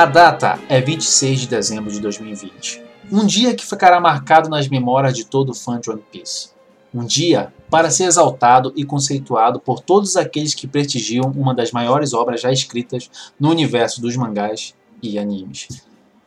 [0.00, 2.82] A data é 26 de dezembro de 2020.
[3.12, 6.48] Um dia que ficará marcado nas memórias de todo fã de One Piece.
[6.94, 12.14] Um dia para ser exaltado e conceituado por todos aqueles que prestigiam uma das maiores
[12.14, 15.68] obras já escritas no universo dos mangás e animes.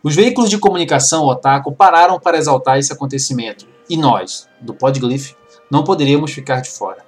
[0.04, 5.34] Os veículos de comunicação otaku pararam para exaltar esse acontecimento e nós, do Podglyph,
[5.72, 7.04] não poderíamos ficar de fora.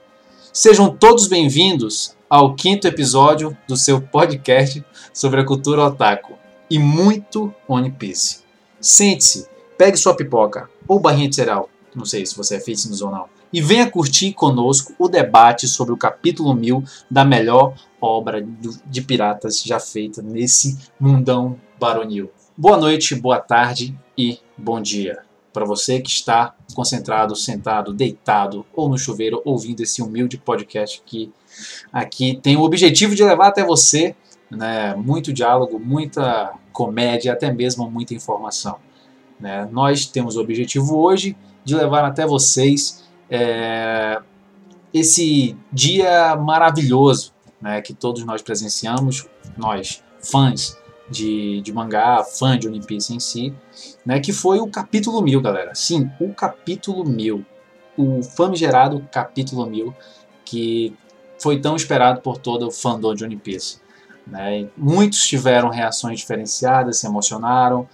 [0.52, 7.54] Sejam todos bem-vindos ao quinto episódio do seu podcast sobre a cultura otaku e muito
[7.68, 8.40] One Piece.
[8.80, 9.48] Sente-se,
[9.78, 13.26] pegue sua pipoca ou barrinha de cereal, não sei se você é fitness ou não,
[13.52, 18.46] e venha curtir conosco o debate sobre o capítulo 1000 da melhor obra
[18.86, 22.30] de piratas já feita nesse mundão baronil.
[22.58, 28.90] Boa noite, boa tarde e bom dia para você que está concentrado, sentado, deitado ou
[28.90, 31.32] no chuveiro ouvindo esse humilde podcast que
[31.94, 34.14] aqui tem o objetivo de levar até você
[34.50, 38.78] né, muito diálogo, muita comédia, até mesmo muita informação.
[39.40, 39.68] Né?
[39.72, 44.22] Nós temos o objetivo hoje de levar até vocês é,
[44.94, 50.78] esse dia maravilhoso né, que todos nós presenciamos, nós, fãs
[51.10, 53.54] de, de mangá, fã de One Piece em si,
[54.06, 55.76] né, que foi o capítulo 1000, galera.
[55.76, 57.46] Sim, o capítulo 1000.
[57.98, 59.96] O famigerado capítulo 1000,
[60.44, 60.96] que
[61.42, 63.80] foi tão esperado por todo o fandom de One Piece.
[64.26, 64.68] Né?
[64.76, 67.88] Muitos tiveram reações diferenciadas, se emocionaram,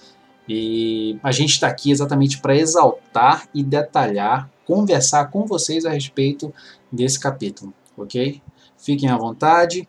[0.47, 6.53] e a gente está aqui exatamente para exaltar e detalhar, conversar com vocês a respeito
[6.91, 8.41] desse capítulo, ok?
[8.77, 9.87] Fiquem à vontade.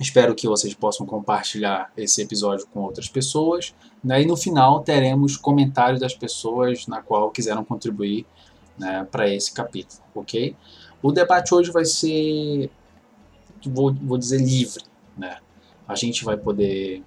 [0.00, 3.74] Espero que vocês possam compartilhar esse episódio com outras pessoas.
[4.02, 4.22] Né?
[4.22, 8.24] E no final teremos comentários das pessoas na qual quiseram contribuir
[8.78, 10.56] né, para esse capítulo, ok?
[11.02, 12.70] O debate hoje vai ser,
[13.66, 14.84] vou, vou dizer, livre.
[15.16, 15.36] Né?
[15.88, 17.02] A gente vai poder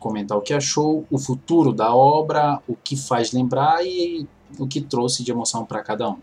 [0.00, 4.26] comentar o que achou, o futuro da obra, o que faz lembrar e
[4.58, 6.18] o que trouxe de emoção para cada um.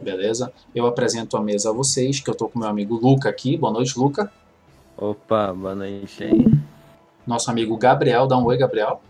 [0.00, 0.52] Beleza?
[0.74, 3.56] Eu apresento a mesa a vocês, que eu estou com meu amigo Luca aqui.
[3.56, 4.30] Boa noite, Luca.
[4.96, 6.46] Opa, boa noite aí.
[7.26, 9.00] Nosso amigo Gabriel, dá um oi, Gabriel.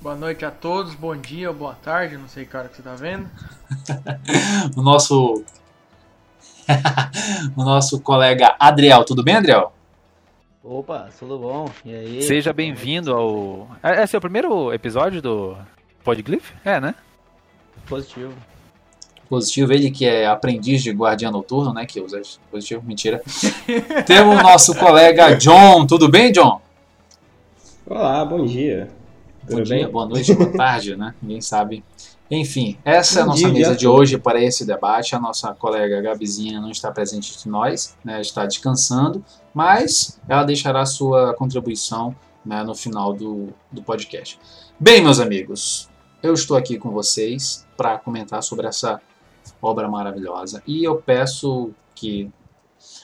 [0.00, 2.82] Boa noite a todos, bom dia ou boa tarde, não sei que hora que você
[2.82, 3.30] tá vendo.
[4.76, 5.44] o nosso.
[7.56, 9.72] o nosso colega Adriel, tudo bem, Adriel?
[10.64, 11.68] Opa, tudo bom?
[11.84, 12.22] E aí?
[12.22, 13.68] Seja bem-vindo ao.
[13.82, 15.56] É, esse é o primeiro episódio do
[16.04, 16.52] Podglyph?
[16.64, 16.94] É, né?
[17.88, 18.32] Positivo
[19.32, 21.86] positivo, ele que é aprendiz de guardiã noturno, né?
[21.86, 23.22] Que usa positivo, mentira.
[24.04, 26.60] Temos o nosso colega John, tudo bem, John?
[27.86, 28.90] Olá, bom dia.
[29.46, 29.78] Tudo bom bem?
[29.78, 31.14] dia, boa noite, boa tarde, né?
[31.22, 31.82] Ninguém sabe.
[32.34, 35.14] Enfim, essa é a nossa mesa de hoje para esse debate.
[35.14, 38.22] A nossa colega Gabizinha não está presente entre nós, né?
[38.22, 39.22] Está descansando,
[39.52, 44.40] mas ela deixará sua contribuição né, no final do, do podcast.
[44.80, 45.90] Bem, meus amigos,
[46.22, 48.98] eu estou aqui com vocês para comentar sobre essa
[49.60, 50.62] obra maravilhosa.
[50.66, 52.30] E eu peço que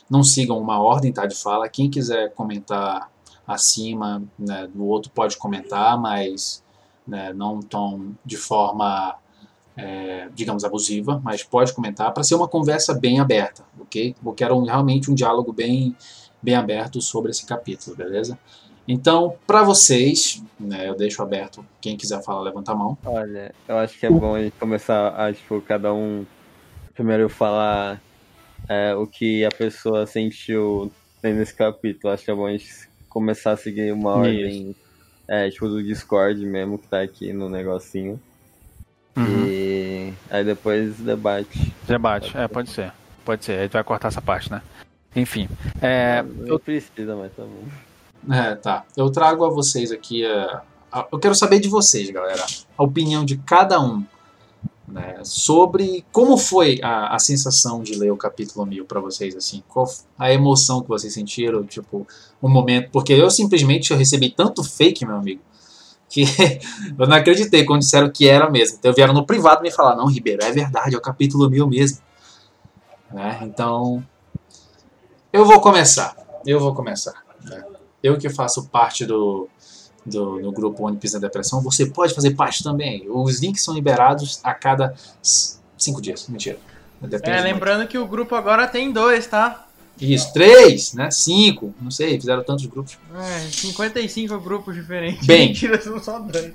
[0.09, 1.69] não sigam uma ordem tá, de fala.
[1.69, 3.11] Quem quiser comentar
[3.47, 6.65] acima né, do outro pode comentar, mas
[7.09, 9.17] né, não tão de forma,
[9.77, 14.15] é, digamos, abusiva, mas pode comentar para ser uma conversa bem aberta, ok?
[14.25, 15.97] Eu quero realmente um diálogo bem,
[16.43, 18.39] bem aberto sobre esse capítulo, beleza?
[18.87, 21.65] Então, para vocês, né, eu deixo aberto.
[21.81, 22.97] Quem quiser falar, levanta a mão.
[23.05, 26.25] Olha, eu acho que é bom a gente começar a, tipo, cada um
[26.95, 28.01] primeiro falar
[28.69, 30.91] é, o que a pessoa sentiu
[31.23, 32.13] nesse capítulo.
[32.13, 34.75] Acho que é bom a gente começar a seguir uma Isso.
[35.29, 38.19] É, tipo, do Discord mesmo, que tá aqui no negocinho.
[39.17, 39.47] Uhum.
[39.47, 41.75] E aí depois debate.
[41.87, 42.93] Debate, é, pode ser.
[43.25, 44.63] Pode ser, a gente vai cortar essa parte, né?
[45.15, 45.49] Enfim.
[45.83, 48.35] É, não, eu precisa, mas tá bom.
[48.35, 48.85] É, tá.
[48.97, 50.25] Eu trago a vocês aqui.
[50.25, 50.63] A,
[51.13, 52.45] eu quero saber de vocês, galera.
[52.77, 54.05] A opinião de cada um
[54.89, 59.63] né, sobre como foi a, a sensação de ler o capítulo 1000 para vocês, assim.
[59.69, 59.87] Qual
[60.19, 62.07] a emoção que vocês sentiram, tipo,
[62.43, 62.91] um momento.
[62.91, 65.43] Porque eu simplesmente eu recebi tanto fake, meu amigo,
[66.09, 66.25] que
[66.99, 68.79] eu não acreditei quando disseram que era mesmo.
[68.79, 71.99] Então vieram no privado me falar: não, Ribeiro, é verdade, é o capítulo 1000 mesmo.
[73.11, 73.41] Né?
[73.43, 74.05] Então,
[75.33, 76.17] eu vou começar.
[76.47, 77.25] Eu vou começar.
[77.45, 77.63] Né?
[78.03, 79.49] eu que faço parte do,
[80.09, 83.07] do, do, grupo One Piece na Depressão, você pode fazer parte também.
[83.09, 84.95] Os links são liberados a cada
[85.77, 86.27] cinco dias.
[86.29, 86.59] Mentira.
[87.23, 87.91] É, lembrando muito.
[87.91, 89.67] que o grupo agora tem dois, tá?
[90.01, 91.11] Isso, três, né?
[91.11, 92.99] Cinco, não sei, fizeram tantos grupos.
[93.15, 95.27] É, 55 grupos diferentes.
[95.27, 96.55] Bem, Mentira, são só dois.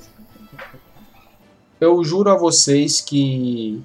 [1.80, 3.84] Eu juro a vocês que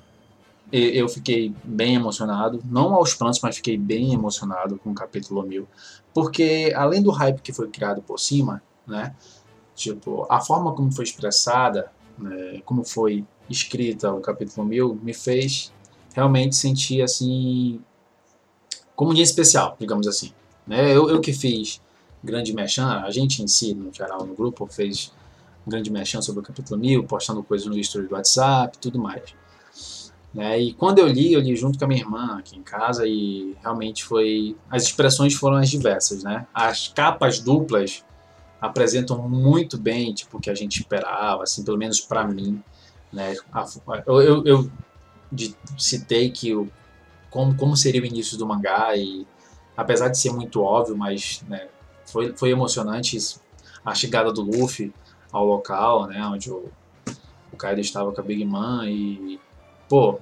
[0.71, 5.67] eu fiquei bem emocionado, não aos prantos, mas fiquei bem emocionado com o capítulo 1000,
[6.13, 9.15] porque além do hype que foi criado por cima, né,
[9.79, 15.73] Tipo, a forma como foi expressada, né, como foi escrita o capítulo 1000, me fez
[16.13, 17.81] realmente sentir assim
[18.97, 20.33] como um dia especial, digamos assim.
[20.67, 20.91] Né?
[20.91, 21.81] Eu, eu que fiz
[22.23, 25.13] grande mechan, a gente em si, no geral, no grupo, fez
[25.65, 29.33] grande mechan sobre o capítulo 1000, postando coisas no history do WhatsApp tudo mais.
[30.35, 30.61] Né?
[30.61, 33.57] E quando eu li, eu li junto com a minha irmã aqui em casa e
[33.63, 34.57] realmente foi.
[34.69, 36.25] As expressões foram as diversas.
[36.25, 36.47] Né?
[36.53, 38.05] As capas duplas
[38.61, 42.63] apresentam muito bem tipo, o que a gente esperava, assim, pelo menos para mim.
[43.13, 43.37] Né?
[44.07, 44.71] Eu, eu, eu
[45.77, 46.69] citei que o,
[47.31, 49.27] como, como seria o início do mangá e
[49.77, 51.69] apesar de ser muito óbvio, mas né,
[52.05, 53.17] foi, foi emocionante
[53.85, 54.93] a chegada do Luffy
[55.31, 56.69] ao local, né, onde o,
[57.53, 59.41] o Kaido estava com a Big Mom e
[59.89, 60.19] pô,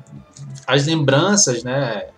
[0.67, 2.11] as lembranças, né,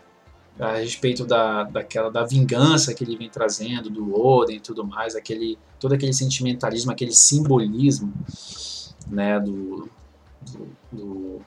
[0.59, 5.15] a respeito da, daquela da vingança que ele vem trazendo do Oden e tudo mais,
[5.15, 8.13] aquele todo aquele sentimentalismo, aquele simbolismo,
[9.07, 9.89] né, do,
[10.43, 11.41] do, do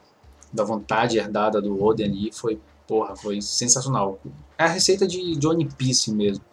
[0.52, 4.20] da vontade herdada do Oden ali foi porra, foi sensacional.
[4.58, 6.44] É a receita de Johnny Peace mesmo,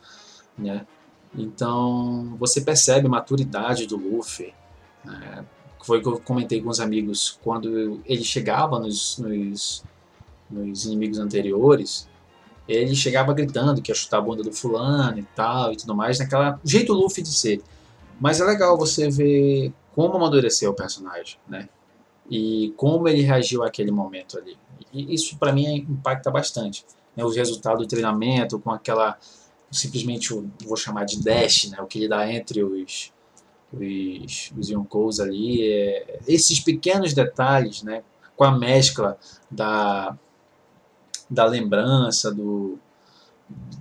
[0.57, 0.85] né?
[1.38, 4.53] Então você percebe a maturidade do Luffy.
[5.03, 5.45] Né?
[5.83, 9.83] Foi o que eu comentei com os amigos quando ele chegava nos, nos,
[10.50, 12.08] nos inimigos anteriores.
[12.69, 16.19] Ele chegava gritando que ia chutar a bunda do fulano e tal e tudo mais,
[16.19, 17.63] naquela jeito Luffy de ser.
[18.21, 21.68] Mas é legal você ver como amadureceu o personagem, né?
[22.30, 24.56] E como ele reagiu àquele momento ali.
[24.94, 26.86] E isso para mim impacta bastante.
[27.16, 27.25] Né?
[27.25, 29.18] Os resultados do treinamento com aquela
[29.71, 31.81] simplesmente o vou chamar de dash, né?
[31.81, 33.12] O que ele dá entre os
[33.71, 38.04] os, os Yonkous ali, é, esses pequenos detalhes, né?
[38.36, 39.18] Com a mescla
[39.50, 40.18] da
[41.29, 42.77] da lembrança do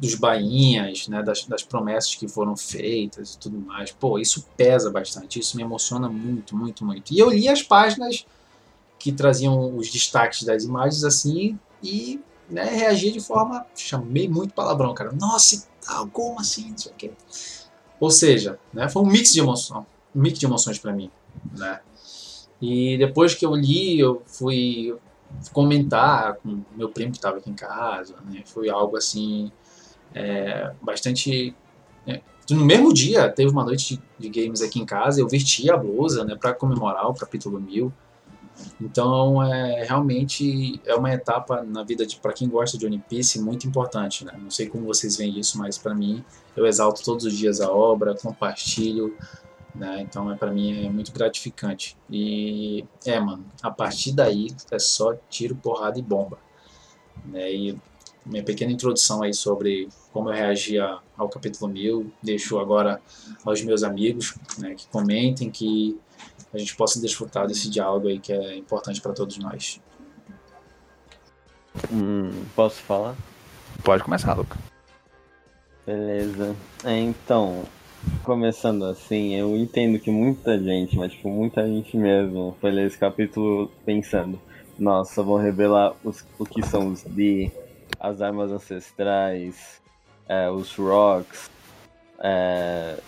[0.00, 3.90] dos bainhas, né, das, das promessas que foram feitas e tudo mais.
[3.90, 7.12] Pô, isso pesa bastante, isso me emociona muito, muito, muito.
[7.12, 8.24] E eu li as páginas
[8.98, 13.66] que traziam os destaques das imagens assim e né, reagia de forma.
[13.76, 15.12] chamei muito palavrão, cara.
[15.12, 16.70] Nossa, tal, como assim?
[16.70, 17.10] Não sei o quê.
[18.00, 21.10] Ou seja, né, foi um mix de emoção, um mix de emoções para mim,
[21.56, 21.80] né?
[22.60, 24.96] E depois que eu li, eu fui
[25.52, 28.42] comentar com meu primo que estava aqui em casa, né?
[28.44, 29.50] Foi algo assim
[30.14, 31.54] é, bastante
[32.06, 32.20] é,
[32.50, 35.76] no mesmo dia teve uma noite de, de, games aqui em casa, eu vesti a
[35.76, 37.92] blusa, né, para comemorar o capítulo 1000.
[38.80, 43.40] Então, é, realmente é uma etapa na vida de para quem gosta de One Piece
[43.40, 44.32] muito importante, né?
[44.36, 46.24] Não sei como vocês veem isso, mas para mim
[46.56, 49.16] eu exalto todos os dias a obra, compartilho,
[49.74, 50.00] né?
[50.00, 51.96] Então, é para mim é muito gratificante.
[52.10, 56.38] E é, mano, a partir daí é só tiro, porrada e bomba,
[57.24, 57.52] né?
[57.52, 57.78] E
[58.28, 63.00] minha pequena introdução aí sobre como eu reagia ao capítulo 1000, deixo agora
[63.44, 65.98] aos meus amigos, né, que comentem que
[66.52, 69.80] a gente possa desfrutar desse diálogo aí que é importante para todos nós.
[71.92, 73.16] Hum, posso falar?
[73.82, 74.56] Pode começar, Luca.
[75.86, 76.54] Beleza.
[76.84, 77.64] É, então,
[78.24, 82.98] começando assim, eu entendo que muita gente, mas tipo, muita gente mesmo, foi ler esse
[82.98, 84.40] capítulo pensando,
[84.78, 87.50] nossa, vão revelar os, o que são os D,
[87.98, 89.80] as armas ancestrais,
[90.28, 91.50] é, os rocks,
[92.20, 92.98] é,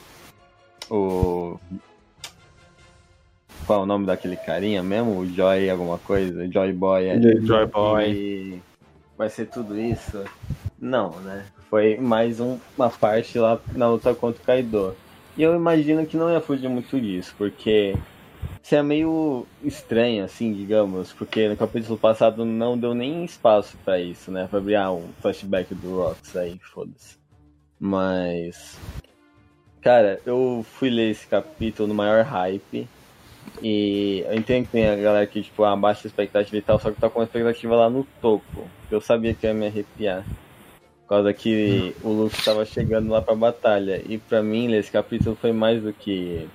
[0.90, 1.58] o
[3.66, 5.20] qual é o nome daquele carinha mesmo?
[5.20, 6.50] O Joy alguma coisa?
[6.50, 7.06] Joy Boy.
[7.06, 7.20] É?
[7.40, 8.10] Joy Boy.
[8.10, 8.62] E
[9.16, 10.24] vai ser tudo isso?
[10.76, 11.44] Não, né?
[11.70, 14.96] Foi mais um, uma parte lá na luta contra o Kaido.
[15.36, 17.94] E eu imagino que não ia fugir muito disso, porque
[18.60, 24.00] isso é meio estranho, assim, digamos, porque no capítulo passado não deu nem espaço para
[24.00, 24.48] isso, né?
[24.50, 27.16] Pra abrir ah, um flashback do Rocks aí, foda-se.
[27.78, 28.76] Mas.
[29.80, 32.88] Cara, eu fui ler esse capítulo no maior hype.
[33.62, 36.90] E eu entendo que tem a galera que, tipo, abaixa a expectativa e tal, só
[36.90, 38.68] que tá com a expectativa lá no topo.
[38.90, 40.24] Eu sabia que ia me arrepiar.
[41.10, 44.00] Causa que o Luke tava chegando lá pra batalha.
[44.08, 46.48] E pra mim, esse capítulo foi mais do que.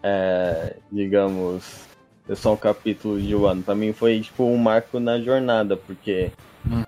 [0.00, 1.84] É, digamos.
[2.28, 3.62] É só um capítulo de um ano.
[3.62, 6.30] Pra mim foi, tipo, um marco na jornada, porque.
[6.64, 6.84] Hum.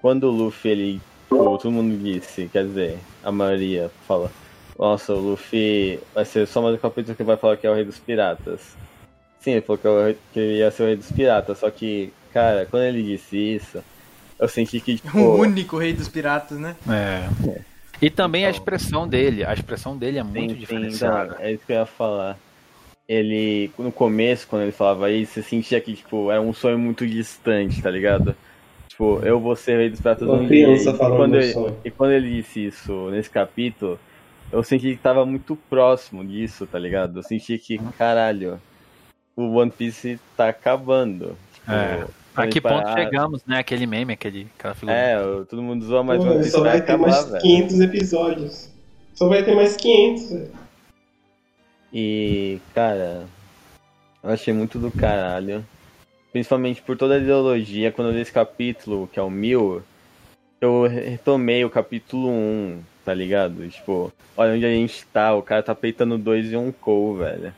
[0.00, 1.00] Quando o Luffy, ele.
[1.28, 4.30] Todo mundo disse, quer dizer, a maioria fala
[4.78, 7.74] nossa, o Luffy vai ser só mais um capítulo que vai falar que é o
[7.74, 8.76] rei dos piratas.
[9.40, 9.80] Sim, ele falou
[10.32, 13.82] que, ele ia ser o rei dos piratas, só que, cara, quando ele disse isso,
[14.38, 14.96] eu senti que.
[14.98, 16.76] Tipo, o único rei dos piratas, né?
[16.88, 17.48] É.
[17.48, 17.60] é.
[18.00, 19.44] E também a expressão dele.
[19.44, 21.36] A expressão dele é muito sim, diferenciada.
[21.36, 22.38] Sim, é isso que eu ia falar.
[23.08, 27.06] Ele, no começo, quando ele falava isso, você sentia que, tipo, era um sonho muito
[27.06, 28.36] distante, tá ligado?
[28.86, 30.68] Tipo, eu vou ser rei dos piratas um dia.
[30.74, 31.54] E, quando ele,
[31.84, 33.98] e quando ele disse isso nesse capítulo,
[34.52, 37.18] eu senti que tava muito próximo disso, tá ligado?
[37.18, 38.60] Eu senti que, caralho,
[39.34, 41.36] o One Piece tá acabando.
[41.54, 42.06] Tipo, É.
[42.42, 43.58] A que ponto parar- chegamos, né?
[43.58, 44.96] Aquele meme, aquele, aquela figura.
[44.96, 47.42] É, o- todo mundo zoa, Porra, One Piece só vai ter acabar, mais velho.
[47.42, 48.70] 500 episódios.
[49.14, 50.50] Só vai ter mais 500, velho.
[51.92, 53.24] E, cara,
[54.22, 55.64] eu achei muito do caralho.
[56.32, 57.90] Principalmente por toda a ideologia.
[57.90, 59.82] Quando eu li esse capítulo, que é o mil,
[60.60, 63.66] eu retomei o capítulo 1, tá ligado?
[63.68, 65.34] Tipo, olha onde a gente tá.
[65.34, 67.52] O cara tá peitando dois Yonkou, velho.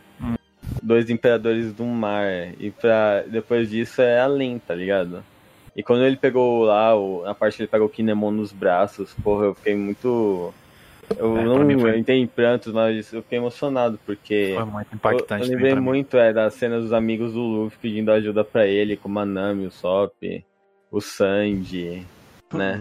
[0.82, 2.26] Dois imperadores do mar.
[2.58, 5.22] E pra, depois disso é além, tá ligado?
[5.76, 9.14] E quando ele pegou lá, o, na parte que ele pegou o Kinemon nos braços,
[9.22, 10.52] porra, eu fiquei muito.
[11.16, 14.52] Eu É, não foi- entrei em prantos, mas eu fiquei emocionado, porque.
[14.54, 15.22] Foi muito Eu, impactante.
[15.22, 18.96] eu também lembrei muito é, das cenas dos amigos do Luffy pedindo ajuda pra ele,
[18.96, 20.12] como a Nami, o Sop,
[20.90, 22.04] o Sanji,
[22.52, 22.80] né?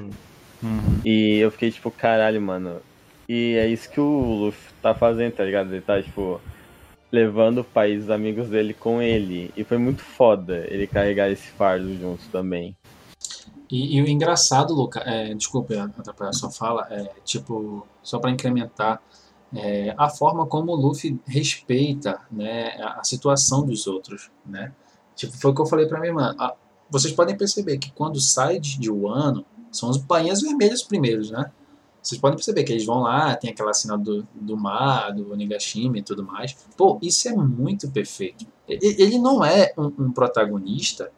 [0.61, 0.99] Uhum.
[1.05, 2.81] E eu fiquei tipo, caralho, mano.
[3.27, 5.71] E é isso que o Luffy tá fazendo, tá ligado?
[5.71, 6.41] Ele tá, tipo,
[7.11, 9.51] levando o país amigos dele com ele.
[9.57, 12.75] E foi muito foda ele carregar esse fardo junto também.
[13.69, 18.31] E, e o engraçado, Luca, é, desculpe atrapalhar a sua fala, é tipo, só para
[18.31, 19.01] incrementar,
[19.53, 24.71] é, a forma como o Luffy respeita né, a, a situação dos outros, né?
[25.15, 26.35] Tipo, foi o que eu falei pra minha irmã.
[26.37, 26.55] a-
[26.89, 31.51] vocês podem perceber que quando sai de, de Wano, são os bainhas vermelhos primeiros, né?
[32.09, 35.99] Vocês podem perceber que eles vão lá, tem aquela cena do, do mar, do Onigashima
[35.99, 36.57] e tudo mais.
[36.75, 38.47] Pô, isso é muito perfeito.
[38.67, 41.11] Ele não é um, um protagonista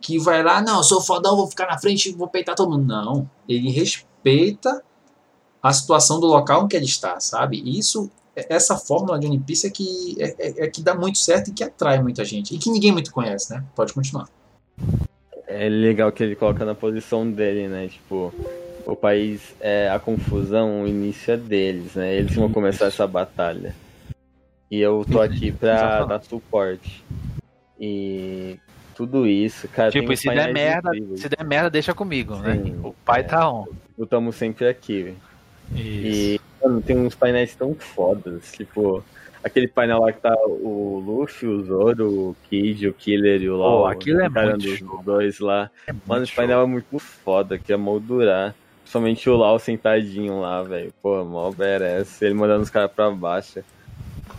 [0.00, 2.84] que vai lá, não, sou fodão, vou ficar na frente vou peitar todo mundo.
[2.84, 3.30] Não.
[3.48, 4.82] Ele respeita
[5.62, 7.62] a situação do local em que ele está, sabe?
[7.64, 11.18] E isso, essa fórmula de One Piece é que, é, é- é que dá muito
[11.18, 12.56] certo e que atrai muita gente.
[12.56, 13.64] E que ninguém muito conhece, né?
[13.76, 14.28] Pode continuar.
[15.46, 17.86] É legal que ele coloca na posição dele, né?
[17.88, 18.32] Tipo,
[18.92, 22.16] o país é a confusão, o início é deles, né?
[22.16, 23.74] Eles vão começar essa batalha.
[24.70, 27.04] E eu tô aqui pra dar suporte.
[27.80, 28.58] E
[28.94, 29.90] tudo isso, cara.
[29.90, 31.20] Tipo, e se der merda, incríveis.
[31.20, 32.54] se der merda, deixa comigo, né?
[32.62, 33.24] Sim, O pai é.
[33.24, 33.66] tá on.
[33.96, 35.14] Lutamos sempre aqui.
[35.74, 35.80] Isso.
[35.80, 38.52] E, mano, tem uns painéis tão fodas.
[38.52, 39.04] Tipo,
[39.44, 43.56] aquele painel lá que tá o Luffy, o Zoro, o Kid, o Killer e o
[43.56, 43.86] Law.
[43.86, 45.02] aquilo é encarando muito os show.
[45.04, 45.70] dois lá.
[45.86, 48.54] Mano, Muito esse painel é muito foda, que é moldurar.
[48.88, 50.90] Principalmente o Lau sentadinho lá, velho.
[51.02, 52.24] Pô, mó merece.
[52.24, 53.60] Ele mandando os caras pra baixo.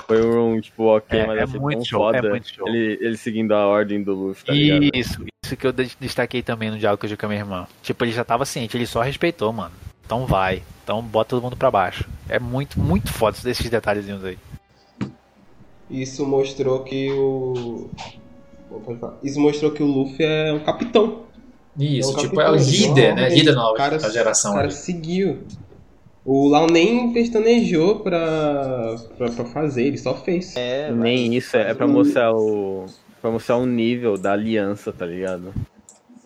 [0.07, 2.17] Foi um, tipo, ok, É, mas é achei muito tão show, foda.
[2.17, 2.67] é muito show.
[2.67, 4.89] Ele, ele seguindo a ordem do Luffy, tá ligado?
[4.91, 7.67] Isso, isso que eu de- destaquei também no diálogo que eu com a minha irmã.
[7.83, 9.71] Tipo, ele já tava ciente, ele só respeitou, mano.
[10.03, 10.63] Então vai.
[10.83, 12.09] Então bota todo mundo pra baixo.
[12.27, 14.37] É muito, muito foda esses detalhezinhos aí.
[15.91, 17.87] Isso mostrou que o.
[18.67, 19.17] Bom, pode falar.
[19.23, 21.28] Isso mostrou que o Luffy é um capitão.
[21.77, 23.21] Isso, É o tipo, capitão, é o líder, né?
[23.23, 24.51] ordem, Líder o nova cara- da geração.
[24.51, 24.73] O cara ali.
[24.75, 25.43] seguiu.
[26.25, 30.55] O Lau nem pestanejou pra, pra, pra fazer, ele só fez.
[30.55, 32.85] É, Nem isso, é pra mostrar o.
[33.21, 35.53] Pra mostrar o nível da aliança, tá ligado?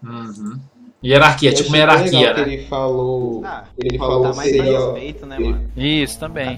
[0.03, 0.59] Uhum.
[1.03, 2.43] Hierarquia, tipo uma hierarquia, né?
[2.43, 3.41] que ele falou.
[3.45, 4.79] Ah, ele tá falou mais seria.
[4.79, 5.69] respeito, né, mano?
[5.75, 6.57] Isso também.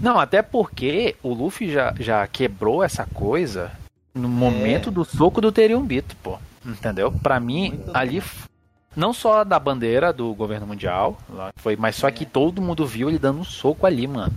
[0.00, 3.70] Não, até porque o Luffy já, já quebrou essa coisa
[4.14, 6.38] no momento do soco do Teriumbito, pô.
[6.64, 7.10] Entendeu?
[7.10, 8.48] Pra mim, Muito ali, f-
[8.96, 11.18] não só da bandeira do governo mundial,
[11.56, 14.32] foi, mas só que todo mundo viu ele dando um soco ali, mano.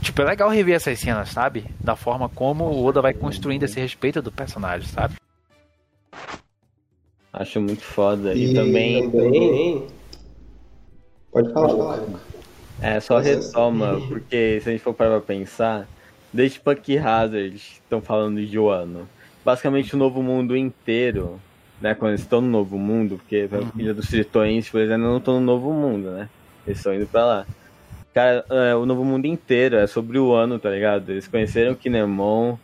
[0.00, 1.64] Tipo, é legal rever essas cenas, sabe?
[1.80, 5.14] Da forma como o Oda vai construindo esse respeito do personagem, sabe?
[7.32, 8.34] Acho muito foda.
[8.34, 9.10] E, também.
[9.10, 9.86] também-
[11.32, 12.20] Pode falar, pode falar.
[12.80, 15.86] É, só retoma, porque se a gente for parar pra pensar,
[16.32, 19.08] desde Punk Hazard estão falando de Wano.
[19.46, 21.40] Basicamente o novo mundo inteiro,
[21.80, 21.94] né?
[21.94, 25.34] Quando eles estão no novo mundo, porque a Ilha dos Tritões, eles ainda não estão
[25.34, 26.28] no novo mundo, né?
[26.66, 27.46] Eles estão indo pra lá.
[28.12, 31.10] Cara, é, o novo mundo inteiro é sobre o ano, tá ligado?
[31.10, 32.56] Eles conheceram Kinemon,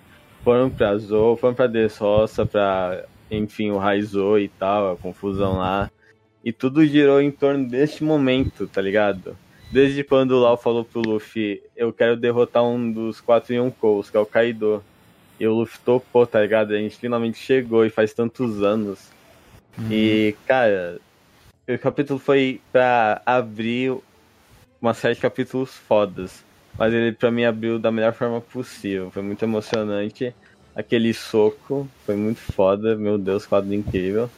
[0.43, 5.89] foram pra Zou, foram pra Dressrosa, pra, enfim, o Raizou e tal, a confusão lá.
[6.45, 9.37] E tudo girou em torno deste momento, tá ligado?
[9.71, 14.17] Desde quando o Lau falou pro Luffy, eu quero derrotar um dos quatro Yonkous, que
[14.17, 14.83] é o Kaido.
[15.43, 16.73] E o Luffy topou, tá ligado?
[16.73, 19.11] A gente finalmente chegou e faz tantos anos.
[19.91, 21.01] E, cara,
[21.69, 23.93] o capítulo foi pra abrir
[24.81, 26.45] uma série de capítulos fodas.
[26.79, 29.11] Mas ele pra mim abriu da melhor forma possível.
[29.11, 30.33] Foi muito emocionante.
[30.77, 32.95] Aquele soco foi muito foda.
[32.95, 34.31] Meu Deus, quadro incrível.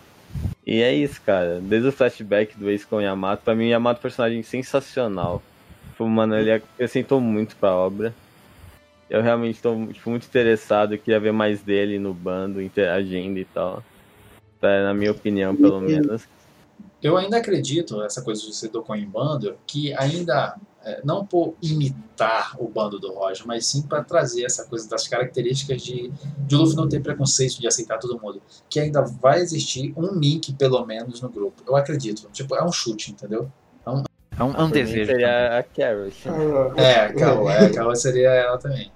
[0.66, 1.60] E é isso, cara.
[1.60, 4.42] Desde o flashback do Ace com o Yamato, pra mim o Yamato é um personagem
[4.42, 5.42] sensacional.
[5.90, 8.14] Tipo, mano, ele acrescentou muito pra obra.
[9.08, 13.82] Eu realmente tô tipo, muito interessado, queria ver mais dele no bando, interagindo e tal.
[14.60, 16.26] Na minha opinião, pelo menos.
[17.02, 20.56] Eu ainda acredito, essa coisa de você tocou em bando, que ainda
[20.86, 25.08] É, não por imitar o bando do Roger, mas sim para trazer essa coisa das
[25.08, 26.12] características de,
[26.46, 28.42] de Luffy não ter preconceito de aceitar todo mundo.
[28.68, 31.62] Que ainda vai existir um Mink, pelo menos, no grupo.
[31.66, 32.28] Eu acredito.
[32.34, 33.50] Tipo, é um chute, entendeu?
[34.38, 35.06] É um, é um desejo.
[35.06, 35.24] também.
[35.24, 36.28] Seria a Carrot.
[36.76, 38.90] É, a Kao, é, a Kao seria ela também.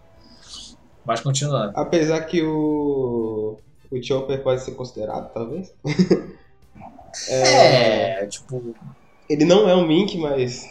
[1.04, 1.72] Mas continuando.
[1.74, 3.56] Apesar que o.
[3.90, 5.72] O Chopper pode ser considerado, talvez.
[7.30, 8.74] É, tipo,
[9.28, 10.68] Ele não é um Mink, mas.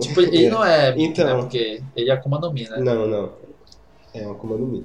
[0.00, 1.26] tipo ele não é Mink, Então.
[1.36, 1.40] né?
[1.40, 2.78] Porque ele é Akuma no Mi, né?
[2.78, 3.30] Não, não.
[4.12, 4.84] É uma Akuma no Mi.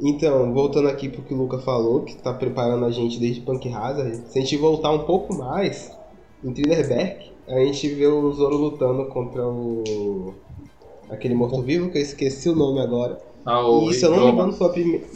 [0.00, 3.72] Então, voltando aqui pro que o Luca falou, que tá preparando a gente desde Punk
[3.72, 5.96] Hazard, se a gente voltar um pouco mais,
[6.42, 10.34] em Thrillerberg, a gente vê o Zoro lutando contra o.
[11.10, 13.20] aquele morto-vivo, que eu esqueci o nome agora.
[13.44, 15.06] Ah, o E se eu não me engano, foi a primeira.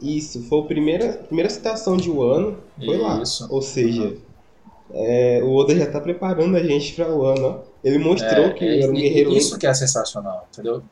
[0.00, 3.22] Isso, foi a primeira, primeira citação de Wano, foi lá.
[3.22, 3.46] Isso.
[3.50, 4.16] Ou seja,
[4.90, 7.58] é, o Oda já tá preparando a gente pra Wano, ó.
[7.84, 9.32] Ele mostrou É, que é, era um guerreiro.
[9.32, 10.82] Isso que é sensacional, entendeu?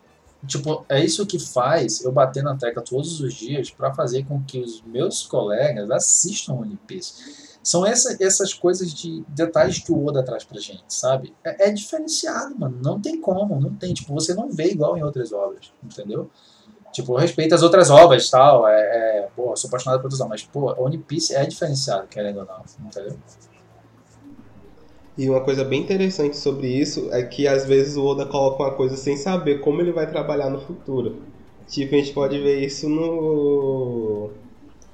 [0.46, 4.42] Tipo, é isso que faz eu bater na tecla todos os dias para fazer com
[4.42, 7.49] que os meus colegas assistam One Piece.
[7.62, 11.34] São essa, essas coisas de detalhes que o Oda traz pra gente, sabe?
[11.44, 12.78] É, é diferenciado, mano.
[12.82, 13.92] Não tem como, não tem.
[13.92, 16.30] Tipo, você não vê igual em outras obras, entendeu?
[16.92, 18.66] Tipo, eu respeito as outras obras tal.
[18.66, 22.46] É, é, pô, sou apaixonado por obras, mas, pô, One Piece é diferenciado, querendo ou
[22.46, 23.16] não, entendeu?
[25.18, 28.74] E uma coisa bem interessante sobre isso é que às vezes o Oda coloca uma
[28.74, 31.22] coisa sem saber como ele vai trabalhar no futuro.
[31.68, 34.30] Tipo, a gente pode ver isso no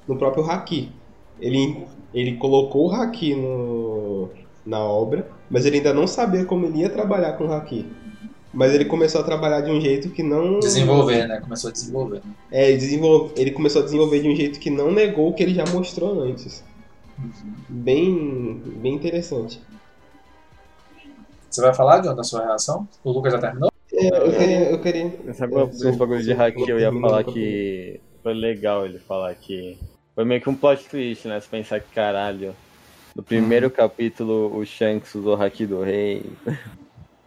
[0.07, 0.91] no próprio Haki.
[1.39, 4.29] Ele, ele colocou o Haki no,
[4.65, 7.85] na obra, mas ele ainda não sabia como ele ia trabalhar com o Haki.
[8.53, 10.59] Mas ele começou a trabalhar de um jeito que não.
[10.59, 11.39] Desenvolver, né?
[11.41, 12.21] Começou a desenvolver.
[12.51, 15.43] É, ele, desenvolve, ele começou a desenvolver de um jeito que não negou o que
[15.43, 16.63] ele já mostrou antes.
[17.69, 19.61] Bem, bem interessante.
[21.49, 22.87] Você vai falar, John, da sua reação?
[23.03, 23.71] O Lucas já terminou?
[23.91, 24.71] É, eu queria.
[24.71, 28.85] Eu queria Sabe É, esse bagulho de hack que eu ia falar que foi legal
[28.85, 29.77] ele falar que
[30.17, 31.39] foi meio que um plot twist, né?
[31.39, 32.55] Você pensar que caralho.
[33.15, 36.25] No primeiro capítulo o Shanks usou o haki do rei.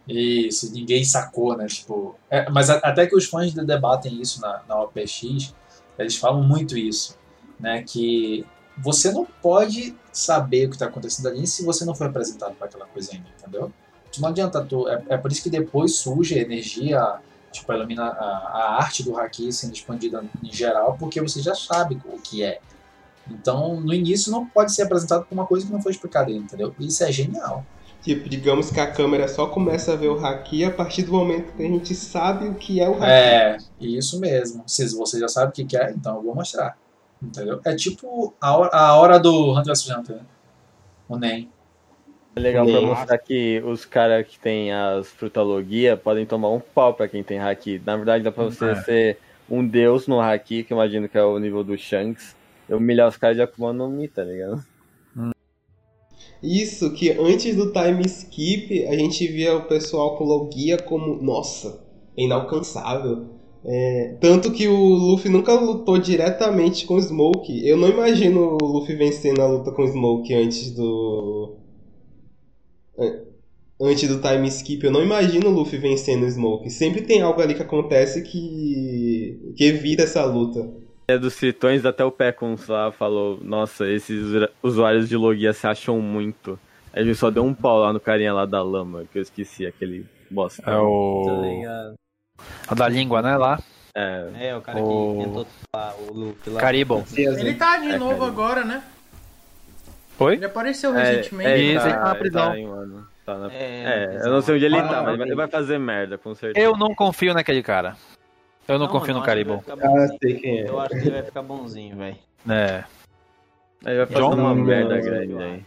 [0.05, 1.67] Isso, ninguém sacou, né?
[1.67, 5.53] Tipo, é, mas a- até que os fãs de- debatem isso na, na OPX,
[5.97, 7.17] eles falam muito isso,
[7.57, 7.81] né?
[7.81, 8.45] Que
[8.77, 12.67] você não pode saber o que está acontecendo ali se você não foi apresentado para
[12.67, 13.71] aquela coisa ainda, entendeu?
[14.19, 14.89] Não adianta tu.
[14.89, 17.19] É, é por isso que depois surge a energia,
[17.53, 21.55] tipo, a, ilumina, a, a arte do Haki sendo expandida em geral, porque você já
[21.55, 22.59] sabe o que é.
[23.29, 26.73] Então, no início não pode ser apresentado por uma coisa que não foi explicada entendeu?
[26.79, 27.63] Isso é genial.
[28.01, 31.53] Tipo, digamos que a câmera só começa a ver o haki a partir do momento
[31.53, 33.05] que a gente sabe o que é o haki.
[33.05, 34.63] É, isso mesmo.
[34.65, 36.75] Se você já sabe o que é, então eu vou mostrar.
[37.21, 37.61] Entendeu?
[37.63, 40.25] É tipo a hora, a hora do Hunter vs Hunter, né?
[41.07, 41.49] O NEM.
[42.35, 42.85] É legal pra Sim.
[42.87, 47.39] mostrar que os caras que tem as frutalogia podem tomar um pau pra quem tem
[47.39, 47.79] haki.
[47.85, 48.75] Na verdade, dá pra você É.
[48.75, 49.17] ser
[49.49, 52.35] um deus no haki, que eu imagino que é o nível do Shanks,
[52.75, 54.63] humilhar os caras de Akuma no Mi, tá ligado?
[56.43, 61.83] Isso, que antes do time skip, a gente via o pessoal com Logia como, nossa,
[62.17, 63.27] é inalcançável.
[63.63, 67.67] É, tanto que o Luffy nunca lutou diretamente com o Smoke.
[67.67, 71.57] Eu não imagino o Luffy vencendo a luta com o Smoke antes do.
[72.97, 73.25] an-
[73.83, 76.69] Antes do time skip, eu não imagino o Luffy vencendo o Smoke.
[76.69, 80.71] Sempre tem algo ali que acontece que, que evita essa luta.
[81.11, 85.99] É dos tritões, até o Pecons lá falou, nossa, esses usuários de Logia se acham
[85.99, 86.57] muito.
[86.93, 89.65] Aí ele só deu um pau lá no carinha lá da lama, que eu esqueci,
[89.65, 90.61] aquele bosta.
[90.69, 91.21] É o.
[91.65, 92.43] Tá?
[92.69, 93.35] A da língua, né?
[93.35, 93.59] Lá.
[93.93, 96.61] É, É, o cara O- que tentou lá, o Luffy lá.
[96.61, 97.03] Caribou.
[97.13, 98.81] Ele tá de É, novo agora, né?
[100.17, 100.35] Oi?
[100.35, 101.49] Ele apareceu é, recentemente.
[101.49, 102.53] é, ele Isso, ele tá, tá na prisão.
[103.25, 105.77] tá tá na- É, É, eu não sei onde ele tá, mas ele vai fazer
[105.77, 106.65] merda, com certeza.
[106.65, 107.97] Eu não confio naquele cara.
[108.67, 109.63] Eu não, confio mano, no Caribou.
[109.67, 110.17] bonzinho.
[110.21, 110.69] sei quem é.
[110.69, 112.15] Eu acho que ele vai ficar bonzinho, velho.
[112.49, 112.83] É.
[113.85, 114.33] Ele vai fazer John?
[114.35, 115.39] uma Não, merda não, grande não.
[115.41, 115.63] aí.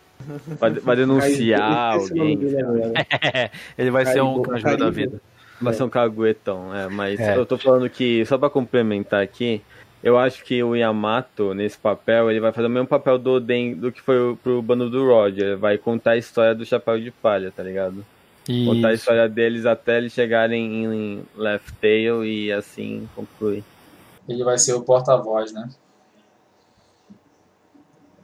[0.59, 2.39] Vai, vai denunciar é alguém.
[3.77, 4.93] Ele vai ser um Caribou, canjura da Caribou.
[4.93, 5.21] vida.
[5.61, 7.37] Vai ser um caguetão, é, mas É.
[7.37, 9.61] eu tô falando que, só pra complementar aqui,
[10.03, 13.75] eu acho que o Yamato, nesse papel, ele vai fazer o mesmo papel do Oden
[13.75, 15.45] do que foi pro bando do Roger.
[15.45, 18.05] Ele vai contar a história do Chapéu de Palha, tá ligado?
[18.63, 19.01] Contar a Isso.
[19.03, 23.65] história deles até eles chegarem em Left Tail e assim concluir.
[24.29, 25.69] Ele vai ser o porta-voz, né?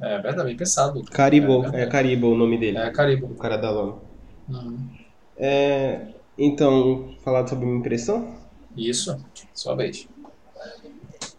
[0.01, 1.03] É verdade, bem pensado.
[1.11, 1.87] Caribou, É é.
[1.87, 2.79] Caribou o nome dele.
[2.79, 3.27] É, Caribo.
[3.27, 4.01] O cara da lama.
[4.49, 4.89] Uhum.
[5.37, 6.07] É,
[6.39, 8.35] então, falar sobre minha impressão?
[8.77, 9.23] Isso,
[9.55, 10.09] sua vez.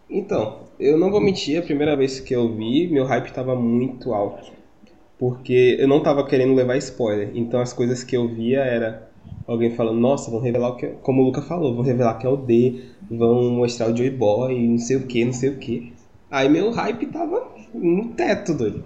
[0.08, 4.12] Então, eu não vou mentir, a primeira vez que eu vi, meu hype estava muito
[4.12, 4.52] alto.
[5.22, 7.30] Porque eu não tava querendo levar spoiler.
[7.32, 9.08] Então as coisas que eu via era
[9.46, 10.88] alguém falando, nossa, vão revelar o que.
[11.00, 14.66] Como o Luca falou, vão revelar que é o D, vão mostrar o Joy Boy,
[14.66, 15.92] não sei o que, não sei o que.
[16.28, 17.40] Aí meu hype tava
[17.72, 18.82] no teto, doido.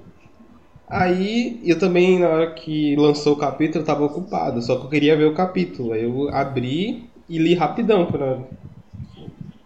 [0.91, 4.91] Aí eu também, na hora que lançou o capítulo, eu tava ocupado, só que eu
[4.91, 5.95] queria ver o capítulo.
[5.95, 8.43] Aí eu abri e li rapidão pra.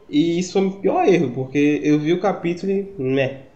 [0.09, 2.95] E isso foi o pior erro, porque eu vi o capítulo e.
[2.97, 3.50] Né.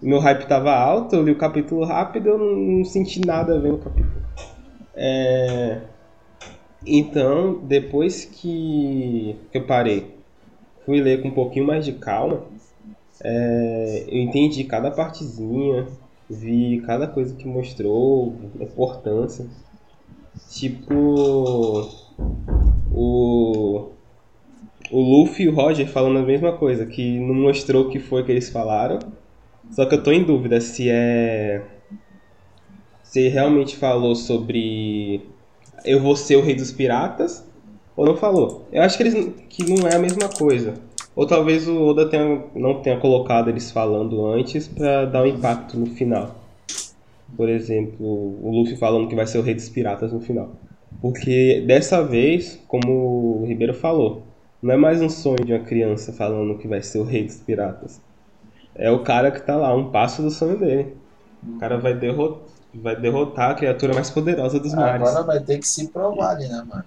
[0.00, 3.76] Meu hype tava alto, eu li o capítulo rápido, eu não, não senti nada vendo
[3.76, 4.22] o capítulo.
[4.94, 5.80] É...
[6.86, 10.14] Então, depois que, eu parei,
[10.86, 12.42] fui ler com um pouquinho mais de calma,
[13.22, 15.88] é, eu entendi cada partezinha,
[16.30, 19.46] vi cada coisa que mostrou, a importância.
[20.48, 21.88] Tipo,
[22.92, 23.90] o,
[24.90, 28.24] o Luffy e o Roger falando a mesma coisa, que não mostrou o que foi
[28.24, 28.98] que eles falaram.
[29.70, 31.62] Só que eu tô em dúvida se é.
[33.02, 35.22] Se realmente falou sobre
[35.84, 37.44] eu vou ser o rei dos piratas
[37.96, 38.66] ou não falou.
[38.72, 40.74] Eu acho que eles que não é a mesma coisa.
[41.16, 45.76] Ou talvez o Oda tenha, não tenha colocado eles falando antes pra dar um impacto
[45.76, 46.36] no final.
[47.36, 50.52] Por exemplo, o Luffy falando que vai ser o rei dos piratas no final.
[51.00, 54.22] Porque dessa vez, como o Ribeiro falou,
[54.62, 57.36] não é mais um sonho de uma criança falando que vai ser o rei dos
[57.36, 58.00] piratas.
[58.78, 60.96] É o cara que tá lá, um passo do sonho dele.
[61.56, 62.42] O cara vai, derro
[62.74, 65.08] vai derrotar a criatura mais poderosa dos mares.
[65.08, 66.84] Agora vai ter que se provar ali, né, mano?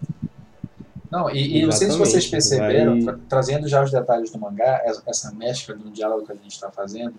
[1.12, 4.39] Não, e, e não sei se vocês perceberam, vai- tra- trazendo já os detalhes do
[4.39, 7.15] mangá, essa- essa mescla do diálogo que a gente está fazendo,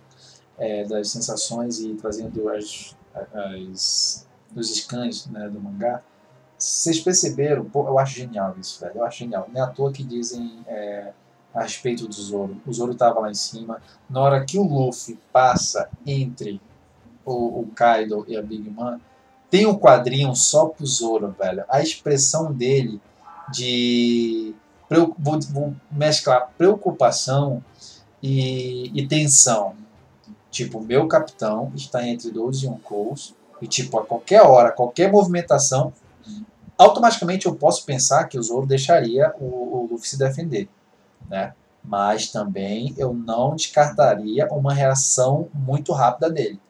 [0.59, 2.97] é, das sensações e trazendo as,
[3.35, 6.03] as, os scans né, do mangá,
[6.57, 9.49] vocês perceberam, pô, eu acho genial isso, velho, eu acho genial.
[9.53, 11.13] Não é à toa que dizem é,
[11.55, 12.61] a respeito do Zoro.
[12.67, 16.61] O Zoro tava lá em cima, na hora que o Luffy passa entre
[17.25, 18.99] o, o Kaido e a Big Mom,
[19.51, 21.65] tem um quadrinho só pro Zoro, velho.
[21.69, 23.01] A expressão dele
[23.53, 24.55] de.
[25.19, 27.63] Vou, vou mesclar preocupação
[28.23, 29.75] e, e tensão.
[30.51, 35.93] Tipo, meu capitão está entre 12 Yonkous e, tipo, a qualquer hora, qualquer movimentação,
[36.77, 40.69] automaticamente eu posso pensar que o Zoro deixaria o, o Luffy se defender,
[41.33, 41.55] né?
[41.83, 46.61] Mas também eu não descartaria uma reação muito rápida dele.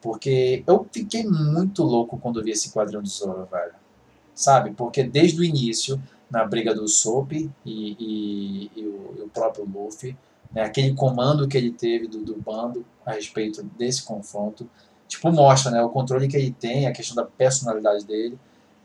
[0.00, 3.72] Porque eu fiquei muito louco quando vi esse quadrinho do Zoro, velho.
[4.34, 4.72] Sabe?
[4.72, 9.64] Porque desde o início, na briga do Soap e, e- e o, e o próprio
[9.66, 10.16] Luffy,
[10.52, 14.68] né, aquele comando que ele teve do, do bando a respeito desse confronto,
[15.08, 18.38] tipo, mostra né, o controle que ele tem, a questão da personalidade dele.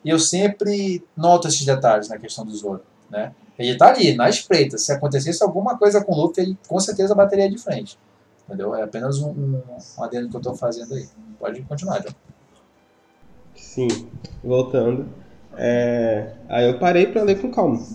[0.06, 3.34] E eu sempre noto esses detalhes na questão do Zoro, né?
[3.60, 4.78] Ele tá ali, na espreita.
[4.78, 8.00] Se acontecesse alguma coisa com o Luffy, ele com certeza bateria de frente.
[8.48, 8.74] Entendeu?
[8.74, 9.62] É apenas um, um,
[9.98, 11.06] um adendo que eu tô fazendo aí.
[11.38, 12.14] Pode continuar, John.
[13.54, 13.88] Sim,
[14.42, 15.08] voltando.
[15.58, 17.86] É, aí eu parei pra ler com calma.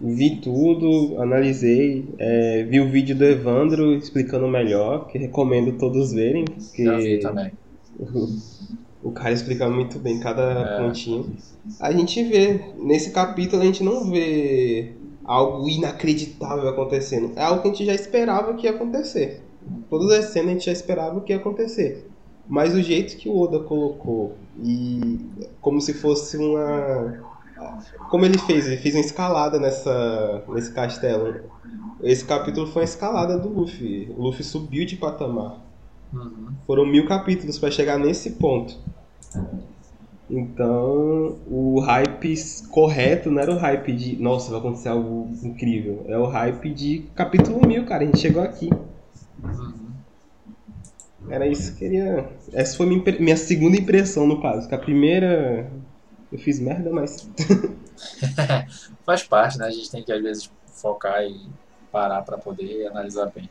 [0.00, 6.44] Vi tudo, analisei, é, vi o vídeo do Evandro explicando melhor, que recomendo todos verem,
[6.44, 7.52] porque Já vi também.
[9.02, 10.78] o, cara explica muito bem cada É.
[10.82, 11.36] pontinho.
[11.80, 14.92] A gente vê, nesse capítulo a gente não vê
[15.24, 17.32] algo inacreditável acontecendo.
[17.36, 19.42] É algo que a gente já esperava que ia acontecer.
[19.90, 22.08] Todas as cenas a gente já esperava que ia acontecer.
[22.48, 25.20] Mas o jeito que o Oda colocou e
[25.60, 27.22] como se fosse uma
[28.08, 31.40] como ele fez, ele fez uma escalada nessa nesse castelo.
[32.02, 34.10] Esse capítulo foi uma escalada do Luffy.
[34.16, 35.67] O Luffy subiu de patamar.
[36.12, 36.54] Uhum.
[36.66, 38.78] Foram mil capítulos para chegar nesse ponto.
[40.30, 42.34] Então, o hype
[42.70, 46.04] correto não era o hype de nossa, vai acontecer algo incrível.
[46.06, 48.02] É o hype de capítulo mil, cara.
[48.02, 48.68] A gente chegou aqui.
[49.42, 49.88] Uhum.
[51.30, 52.28] Era isso que eu queria.
[52.52, 54.68] Essa foi minha, minha segunda impressão, no caso.
[54.68, 55.70] Que a primeira.
[56.30, 57.28] Eu fiz merda, mas.
[59.04, 59.66] Faz parte, né?
[59.66, 61.48] A gente tem que às vezes focar e
[61.90, 63.48] parar para poder analisar bem.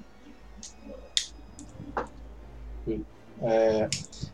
[3.41, 3.89] É,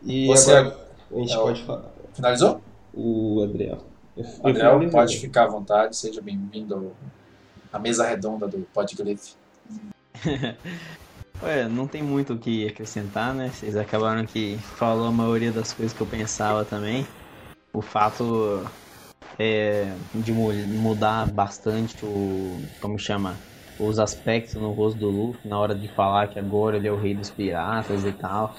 [0.06, 0.78] E Você- agora
[1.12, 1.92] a gente é o- pode falar.
[2.14, 2.62] finalizou?
[2.94, 3.80] O Adriel.
[4.44, 5.96] Adriel, pode ficar à vontade.
[5.96, 6.92] Seja bem-vindo
[7.72, 9.34] à mesa redonda do Podglyph.
[11.42, 13.50] Ué, não tem muito o que acrescentar, né?
[13.50, 17.06] Vocês acabaram que falou a maioria das coisas que eu pensava também.
[17.74, 18.64] O fato
[19.40, 22.62] é, de mu- mudar bastante o.
[22.80, 23.36] como chama?
[23.88, 26.98] Os aspectos no rosto do Luffy na hora de falar que agora ele é o
[27.00, 28.56] rei dos piratas e tal.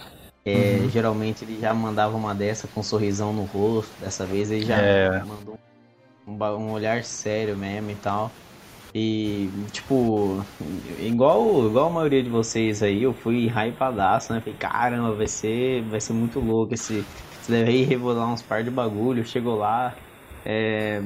[0.47, 3.99] É, Geralmente ele já mandava uma dessa com um sorrisão no rosto.
[4.01, 5.25] Dessa vez ele já É.
[5.25, 5.59] mandou
[6.27, 8.33] um, um olhar sério mesmo e tal.
[8.95, 10.45] E, tipo,
[10.99, 14.41] igual, igual a maioria de vocês aí, eu fui hypadaço, né?
[14.41, 17.09] Falei, caramba, vai ser, vai ser muito louco esse.
[17.41, 19.25] Você deve ir revelar uns par de bagulho.
[19.25, 19.99] Chegou lá,
[20.45, 21.03] É,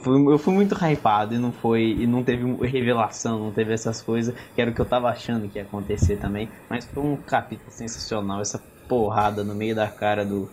[0.00, 1.82] foi- eu fui muito hypado e não foi.
[1.98, 5.48] E não teve revelação, não teve essas coisas, que era o que eu tava achando
[5.48, 6.48] que ia acontecer também.
[6.68, 8.58] Mas foi um capítulo sensacional, essa
[8.88, 10.48] porrada no meio da cara do,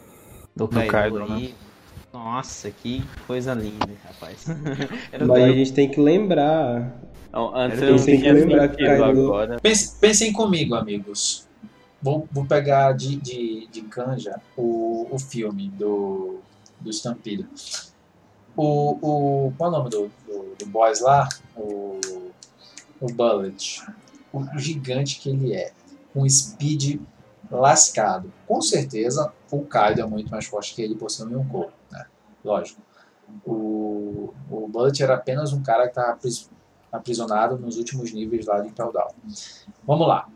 [0.55, 1.53] do Kaido, Kaido, aí.
[2.13, 4.45] Nossa, que coisa linda, rapaz.
[5.11, 7.01] Era Mas a gente tem que lembrar.
[7.29, 9.57] Então, antes Eu eu não tenho que lembrar que Kaido- agora.
[9.61, 11.45] Pense- pensem comigo, amigos.
[12.01, 16.39] Vou, vou pegar de, de, de canja o, o filme do,
[16.79, 17.45] do Stampede.
[18.57, 21.27] O, o, qual é o nome do, do, do boss lá?
[21.55, 21.99] O,
[22.99, 23.83] o Bullet.
[24.31, 25.71] O gigante que ele é.
[26.15, 27.01] Um speed
[27.51, 28.31] lascado.
[28.47, 32.05] Com certeza, o Kaido é muito mais forte que ele por ser um Yonkou, né?
[32.43, 32.81] Lógico.
[33.45, 36.17] O, o Bullet era apenas um cara que estava
[36.91, 39.11] aprisionado nos últimos níveis lá de Impel Down.
[39.85, 40.27] Vamos lá.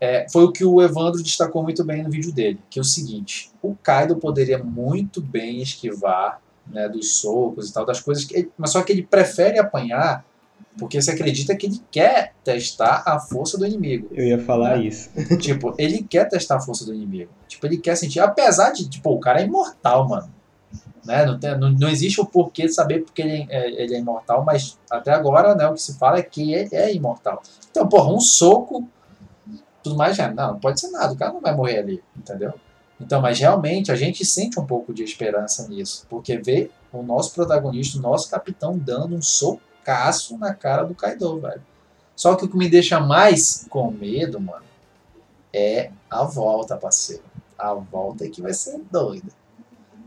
[0.00, 2.84] É, foi o que o Evandro destacou muito bem no vídeo dele, que é o
[2.84, 8.36] seguinte: o Kaido poderia muito bem esquivar né, dos socos e tal, das coisas que
[8.36, 10.24] ele, mas só que ele prefere apanhar
[10.78, 14.08] porque se acredita que ele quer testar a força do inimigo.
[14.12, 14.82] Eu ia falar É.
[14.82, 15.08] isso.
[15.40, 17.30] tipo, ele quer testar a força do inimigo.
[17.48, 20.30] Tipo, ele quer sentir, apesar de, tipo, o cara é imortal, mano.
[21.04, 21.24] Né?
[21.24, 24.44] Não, tem, não, não existe o porquê de saber porque ele é, ele é imortal,
[24.44, 27.40] mas até agora, né, o que se fala é que ele é imortal.
[27.70, 28.86] Então, porra, um soco,
[29.82, 32.52] tudo mais, já, não, não pode ser nada, o cara não vai morrer ali, entendeu?
[33.00, 37.34] Então, mas realmente a gente sente um pouco de esperança nisso, porque vê o nosso
[37.34, 41.62] protagonista, o nosso capitão, dando um socaço na cara do Kaido, velho.
[42.14, 44.64] Só que o que me deixa mais com medo, mano,
[45.52, 47.22] é a volta, parceiro.
[47.58, 49.28] A volta é que vai ser doida.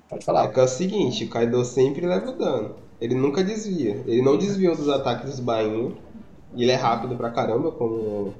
[0.09, 0.47] Pode É falar.
[0.47, 2.75] que é o seguinte, o Kaido sempre leva o dano.
[2.99, 4.03] Ele nunca desvia.
[4.07, 5.93] Ele não desviou dos ataques dos bainhos.
[6.55, 8.33] E ele é rápido pra caramba, como,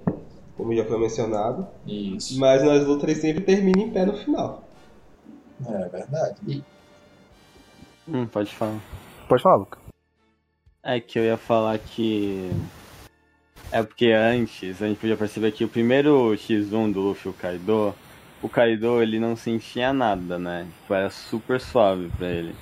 [0.59, 1.65] como já foi mencionado.
[1.87, 2.37] Isso.
[2.37, 4.61] Mas nas lutas ele sempre termina em pé no final.
[5.65, 6.35] É verdade.
[6.45, 6.61] E
[8.07, 8.79] Hum, pode falar.
[9.27, 9.77] Pode falar, Luca.
[10.83, 12.49] É que eu ia falar que.
[13.71, 17.93] É porque antes a gente podia perceber que o primeiro X1 do Luffy, o Kaido,
[18.41, 20.67] o Kaido ele não sentia nada, né?
[20.81, 22.55] Tipo, era super suave pra ele.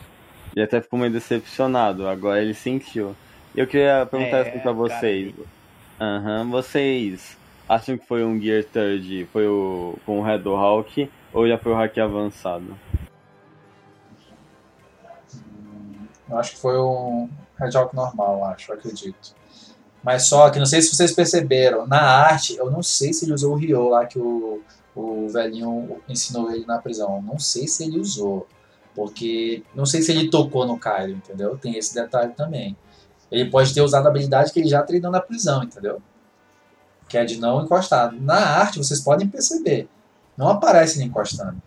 [0.53, 3.15] Ele até ficou meio decepcionado, agora ele sentiu.
[3.55, 5.33] E eu queria perguntar É, assim pra vocês.
[5.99, 7.36] Aham, vocês
[7.67, 11.71] acham que foi um Gear Third, foi o com o Red Hawk, ou já foi
[11.71, 12.77] o hack avançado?
[16.29, 19.35] eu acho que foi um Red Hawk normal, acho, eu acredito.
[20.03, 23.33] Mas só que não sei se vocês perceberam, na arte, eu não sei se ele
[23.33, 24.61] usou o Ryo lá que o,
[24.95, 27.21] o velhinho ensinou ele na prisão.
[27.21, 28.47] Não sei se ele usou.
[28.95, 31.57] Porque não sei se ele tocou no Kaido, entendeu?
[31.57, 32.75] Tem esse detalhe também.
[33.31, 36.01] Ele pode ter usado a habilidade que ele já treinou na prisão, entendeu?
[37.07, 38.11] Que é de não encostar.
[38.13, 39.87] Na arte, vocês podem perceber.
[40.35, 41.61] Não aparece ele encostando.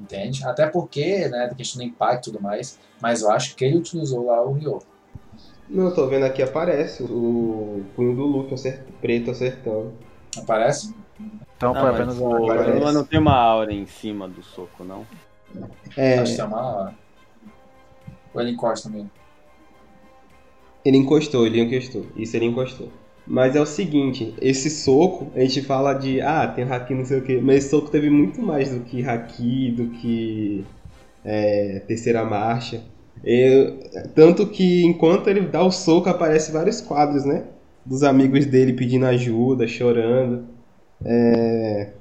[0.00, 0.44] Entende?
[0.44, 2.78] Até porque, né, tem questão do impacto e tudo mais.
[3.00, 4.78] Mas eu acho que ele utilizou lá o Ryo.
[5.68, 9.92] Não, eu tô vendo aqui, aparece o punho do Luffy acert- preto acertando.
[10.36, 10.94] Aparece?
[11.56, 12.46] Então Não, foi apenas uma.
[12.46, 12.92] Parece.
[12.94, 15.06] não, tem uma aura em cima do soco, não?
[15.96, 16.94] É, Acho que tem uma.
[18.32, 19.10] Ou ele encosta mesmo.
[20.84, 22.06] ele encostou, ele encostou.
[22.16, 22.88] Isso ele encostou.
[23.30, 27.18] Mas é o seguinte, esse soco, a gente fala de, ah, tem haki não sei
[27.18, 30.64] o que, mas esse soco teve muito mais do que haki, do que
[31.24, 32.84] é, terceira marcha.
[33.24, 33.78] Eu-
[34.14, 37.44] tanto que enquanto ele dá o soco, aparece vários quadros, né?
[37.84, 40.46] Dos amigos dele pedindo ajuda, chorando.
[41.04, 41.92] É,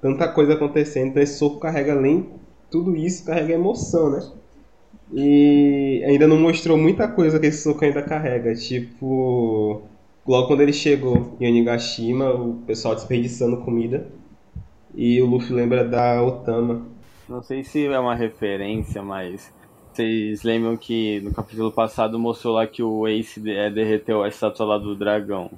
[0.00, 1.08] tanta coisa acontecendo.
[1.10, 2.30] Então esse soco carrega além
[2.70, 4.20] tudo isso, carrega emoção, né?
[5.12, 8.54] E ainda não mostrou muita coisa que esse soco ainda carrega.
[8.54, 9.82] Tipo,
[10.26, 14.06] logo quando ele chegou em Onigashima, o pessoal desperdiçando comida.
[14.94, 16.86] E o Luffy lembra da Otama.
[17.28, 19.52] Não sei se é uma referência, mas
[19.92, 24.66] vocês lembram que no capítulo passado mostrou lá que o Ace é, derreteu a estátua
[24.66, 25.50] lá do dragão.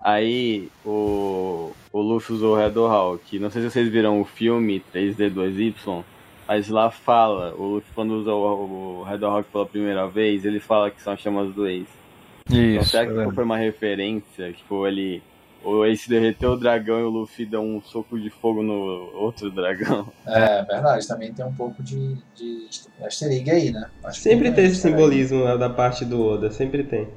[0.00, 3.38] Aí o, o Luffy usou o Red Hawk.
[3.38, 6.04] Não sei se vocês viram o filme 3D2Y,
[6.48, 10.58] mas lá fala, o Luffy quando usa o, o Red Hawk pela primeira vez, ele
[10.58, 11.99] fala que são as chamas do Ace.
[12.52, 12.90] Então Isso.
[12.90, 13.34] será que eu lembro.
[13.34, 14.52] foi uma referência?
[14.52, 15.22] Tipo, ele.
[15.62, 19.50] O Ace derreteu o dragão e o Luffy deu um soco de fogo no outro
[19.50, 20.08] dragão.
[20.26, 22.66] É verdade, também tem um pouco de, de
[23.02, 23.90] easter egg aí, né?
[24.02, 24.96] Acho que Sempre tem esse egg.
[24.96, 27.08] simbolismo lá da parte do Oda, sempre tem.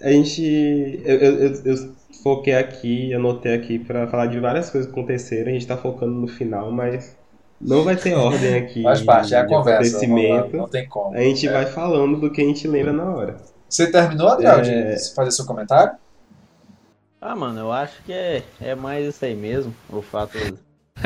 [0.00, 1.00] A gente.
[1.04, 5.50] Eu, eu, eu- eu foquei aqui, anotei aqui pra falar de várias coisas que aconteceram.
[5.50, 7.16] A gente tá focando no final, mas
[7.60, 8.82] não vai ter ordem aqui.
[8.84, 10.06] Faz parte, é a conversa.
[10.06, 11.16] Não, não tem como.
[11.16, 11.52] A gente É.
[11.52, 13.36] vai falando do que a gente lembra na hora.
[13.68, 14.62] Você terminou, Adriel, É.
[14.62, 15.96] de fazer seu comentário?
[17.20, 19.74] Ah, mano, eu acho que é, é mais isso aí mesmo.
[19.88, 20.58] O fato.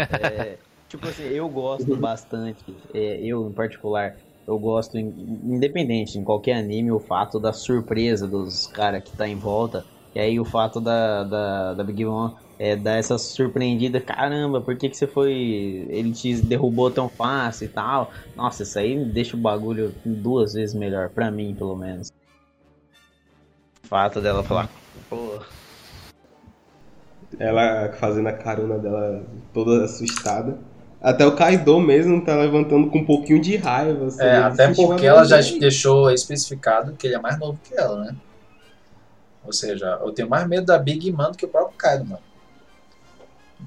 [0.09, 5.15] é, tipo assim, eu gosto bastante, é, eu em particular, eu gosto, in-
[5.57, 9.87] independente, em qualquer anime, o fato da surpresa dos caras que tá em volta.
[10.15, 14.77] E aí o fato da, da, da Big Mom é dar essa surpreendida, caramba, por
[14.79, 15.33] que, que você foi.
[15.91, 18.11] Ele te derrubou tão fácil e tal.
[18.37, 22.09] Nossa, isso aí deixa o bagulho duas vezes melhor, pra mim, pelo menos.
[23.93, 24.71] Fato dela falar,
[25.11, 25.39] pô,
[27.39, 30.59] Ela fazendo a carona dela toda assustada.
[30.99, 34.07] Até o Kaido mesmo tá levantando com um pouquinho de raiva.
[34.07, 38.03] assim, É, até porque ela já deixou especificado que ele é mais novo que ela,
[38.03, 38.17] né?
[39.45, 42.23] Ou seja, eu tenho mais medo da Big Man do que o próprio Kaido, mano.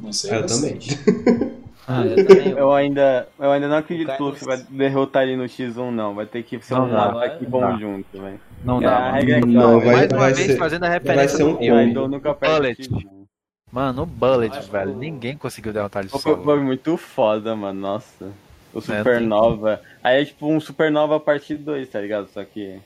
[0.02, 0.88] Não sei Eu vocês.
[0.88, 1.56] também.
[1.88, 2.50] ah, eu também.
[2.52, 6.14] Eu ainda, eu ainda não acredito que Luffy vai derrotar ele no X1, não.
[6.16, 7.68] Vai ter que ser Não um dá, ataque não dá.
[7.72, 8.40] conjunto, velho.
[8.64, 9.14] Não É, dá, a mano.
[9.16, 11.58] regra é Não, vai- Mais uma vai vez ser- fazendo a vai referência ser um
[11.58, 11.68] filme.
[11.86, 12.82] Kaido nunca Bullet.
[12.82, 13.26] X1.
[13.72, 14.92] Mano, o Bullet, acho velho.
[14.94, 16.44] que Ninguém conseguiu derrotar ele Foi, solo.
[16.44, 17.80] foi muito foda, mano.
[17.80, 18.32] Nossa.
[18.74, 19.82] O tem- Supernova.
[20.04, 22.28] Aí é tipo um Supernova parte 2, tá ligado?
[22.30, 22.80] Só que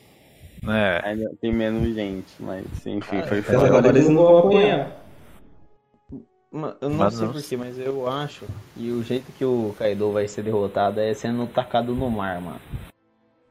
[0.68, 1.02] É.
[1.04, 2.28] ainda tem menos gente.
[2.40, 3.66] Mas enfim, foi foda.
[3.68, 4.92] agora eles não vão apanhar.
[6.52, 10.28] Eu não Mas sei porquê, mas eu acho que o jeito que o Kaido vai
[10.28, 12.60] ser derrotado é sendo tacado no mar, mano.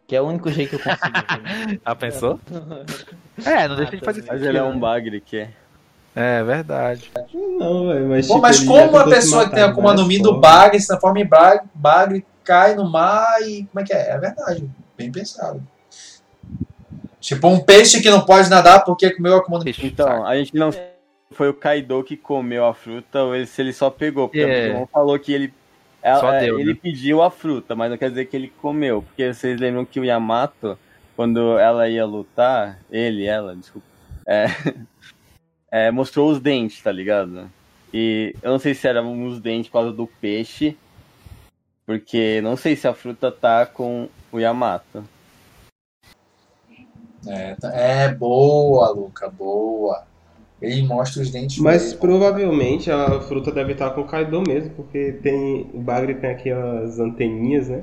[0.04, 1.78] Que é o único jeito que eu consigo.
[1.84, 2.40] Ah, pensou?
[3.44, 4.46] É, não deixa de fazer Mas sentido.
[4.48, 5.50] ele é um bagre que é.
[6.16, 7.12] É verdade.
[7.32, 8.26] Não, velho, mas.
[8.26, 10.40] Pô, tipo, mas como a tentou se pessoa que tem a Akuma no Mi do.
[10.40, 13.64] Bagre se transforma em Bagre, Bagre, cai no mar e.
[13.66, 14.11] Como é que é?
[14.11, 14.68] É verdade.
[14.96, 15.62] Bem pensado.
[17.20, 19.74] Tipo um peixe que não pode nadar porque comeu a Akuma no Mi.
[19.84, 20.72] Então, a gente não
[21.33, 24.29] foi o Kaido que comeu a fruta ou se ele só pegou.
[24.29, 24.45] Porque É.
[24.45, 25.53] o Pokémon falou que ele.
[26.03, 26.79] ela- Só é, deu, ele né?
[26.81, 29.03] pediu a fruta, mas não quer dizer que ele comeu.
[29.03, 30.79] Porque vocês lembram que o Yamato,
[31.17, 33.87] quando ela ia lutar, ele, ela, desculpa,
[34.27, 34.47] é,
[35.71, 37.51] é, mostrou os dentes, tá ligado?
[37.93, 40.77] E eu não sei se eram os dentes por causa do peixe,
[41.87, 45.03] porque não sei se a fruta tá com o Yamato.
[47.27, 50.07] É, tá- é boa, Luca, boa.
[50.61, 51.59] Ele mostra os dentes.
[51.59, 51.97] Mas dele.
[51.99, 55.71] provavelmente a fruta deve estar com o Kaido mesmo, porque tem.
[55.73, 57.83] O Bagre tem aqui as anteninhas, né?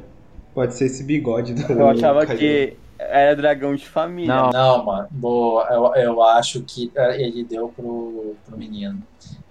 [0.53, 1.71] Pode ser esse bigode do.
[1.71, 2.39] Eu achava Kaido.
[2.39, 4.33] que era dragão de família.
[4.35, 4.49] Não.
[4.49, 5.67] Não, mano, boa.
[5.69, 9.01] Eu, eu acho que é, ele deu pro, pro menino.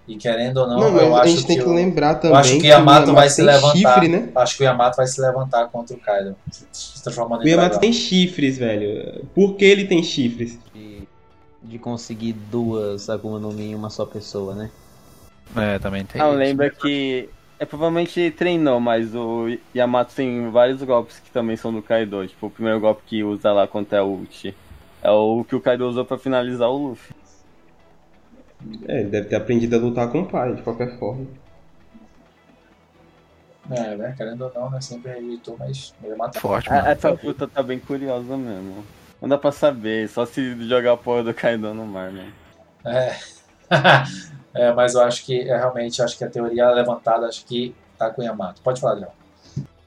[0.07, 2.37] E querendo ou não, Não, eu a acho gente tem que o- lembrar também.
[2.37, 3.73] acho que o Yamato vai se tem levantar.
[3.95, 4.29] chifre, né?
[4.35, 6.37] Acho que o Yamato vai se levantar contra o Kaido.
[6.71, 7.81] Se transformando O Yamato dragão.
[7.81, 9.25] tem chifres, velho.
[9.35, 10.59] Por que ele tem chifres?
[10.75, 10.94] De,
[11.65, 14.71] de conseguir duas Akuma no Mi em uma só pessoa, né?
[15.57, 16.21] É, também tem.
[16.21, 16.39] Não, isso.
[16.39, 17.29] lembra que.
[17.59, 22.27] É provavelmente treinou, mas o Yamato tem vários golpes que também são do Kaido.
[22.27, 24.55] Tipo, o primeiro golpe que usa lá contra a ult
[25.01, 27.15] é o que o Kaido usou pra finalizar o Luffy.
[28.89, 31.27] É, ele deve ter aprendido a lutar com o pai, de qualquer forma.
[33.71, 34.15] É, né?
[34.17, 34.81] Querendo ou não, né?
[34.81, 36.41] Sempre rejeitou, mas ele mata.
[36.41, 36.89] Forte, A- mano.
[36.89, 38.85] Essa fruta tá bem curiosa mesmo.
[39.21, 42.31] Não dá pra saber, só se jogar a porra do Kaido no mar, né?
[42.85, 43.17] É.
[44.55, 48.11] é, mas eu acho que é, realmente acho que a teoria levantada acho que tá
[48.11, 48.61] com o Yamato.
[48.63, 49.09] Pode falar, Léo.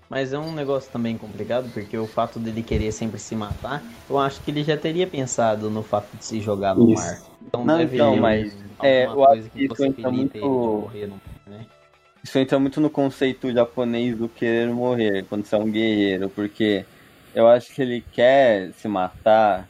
[0.09, 4.17] Mas é um negócio também complicado, porque o fato dele querer sempre se matar, eu
[4.17, 7.03] acho que ele já teria pensado no fato de se jogar no Isso.
[7.03, 7.17] mar.
[7.45, 10.49] Então Não, deve então, mas, é, eu coisa acho que isso entra possibilita ele de
[10.49, 11.65] muito- morrer no mar, né?
[12.23, 16.85] Isso entra muito no conceito japonês do querer morrer, quando você é um guerreiro, porque
[17.33, 19.67] eu acho que ele quer se matar.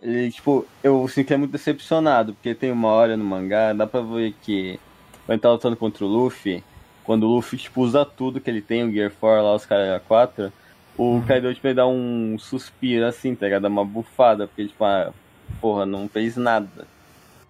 [0.00, 3.86] Ele, tipo, eu sinto que é muito decepcionado, porque tem uma hora no mangá, dá
[3.86, 4.78] pra ver que
[5.24, 6.62] quando ele tá lutando contra o Luffy,
[7.04, 10.02] quando o Luffy, tipo, usa tudo que ele tem, o Gear 4 lá, os caras
[10.08, 10.52] 4,
[10.96, 13.62] o Kaido, tipo, ele dá um suspiro assim, tá ligado?
[13.62, 15.12] Dá uma bufada, porque, tipo, ah,
[15.60, 16.86] porra, não fez nada.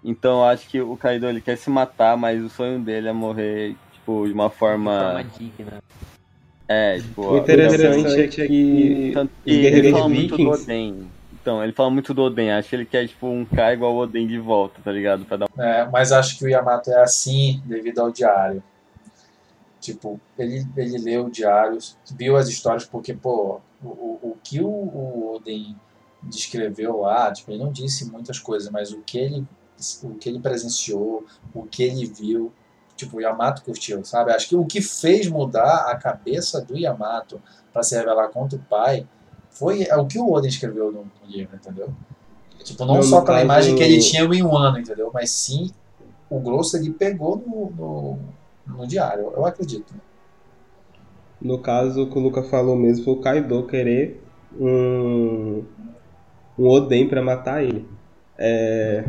[0.05, 3.12] Então eu acho que o Kaido, ele quer se matar, mas o sonho dele é
[3.12, 5.00] morrer, tipo, de uma De forma...
[5.00, 5.82] forma digna.
[6.69, 7.23] É, tipo...
[7.23, 9.15] O interessante é que
[9.47, 11.11] ele fala muito do Oden.
[11.41, 12.53] Então, ele fala muito do Oden.
[12.53, 15.25] Acho que ele quer, tipo, um cara igual o Oden de volta, tá ligado?
[15.25, 18.63] Pra dar É, mas acho que o Yamato é assim devido ao diário.
[19.81, 21.79] Tipo, ele, ele leu o diário,
[22.17, 25.75] viu as histórias, porque, pô, o, o, o que o, o Oden
[26.23, 29.45] descreveu lá, tipo, ele não disse muitas coisas, mas o que ele,
[30.05, 32.53] o que ele presenciou, o que ele viu,
[33.05, 34.32] tipo, o Yamato curtiu, sabe?
[34.32, 37.40] Acho que o que fez mudar a cabeça do Yamato
[37.72, 39.07] para se revelar contra o pai
[39.50, 41.92] foi o que o Oden escreveu no, no livro, entendeu?
[42.62, 45.11] Tipo, não Não, só pela imagem que ele tinha em um ano, entendeu?
[45.12, 45.70] Mas sim
[46.30, 48.18] o grosso ele pegou no, no,
[48.78, 49.92] no diário, eu acredito.
[51.40, 54.22] No caso, o que o Luca falou mesmo foi o Kaido querer
[54.59, 55.64] um,
[56.59, 57.86] um Oden pra matar ele.
[58.38, 59.05] É,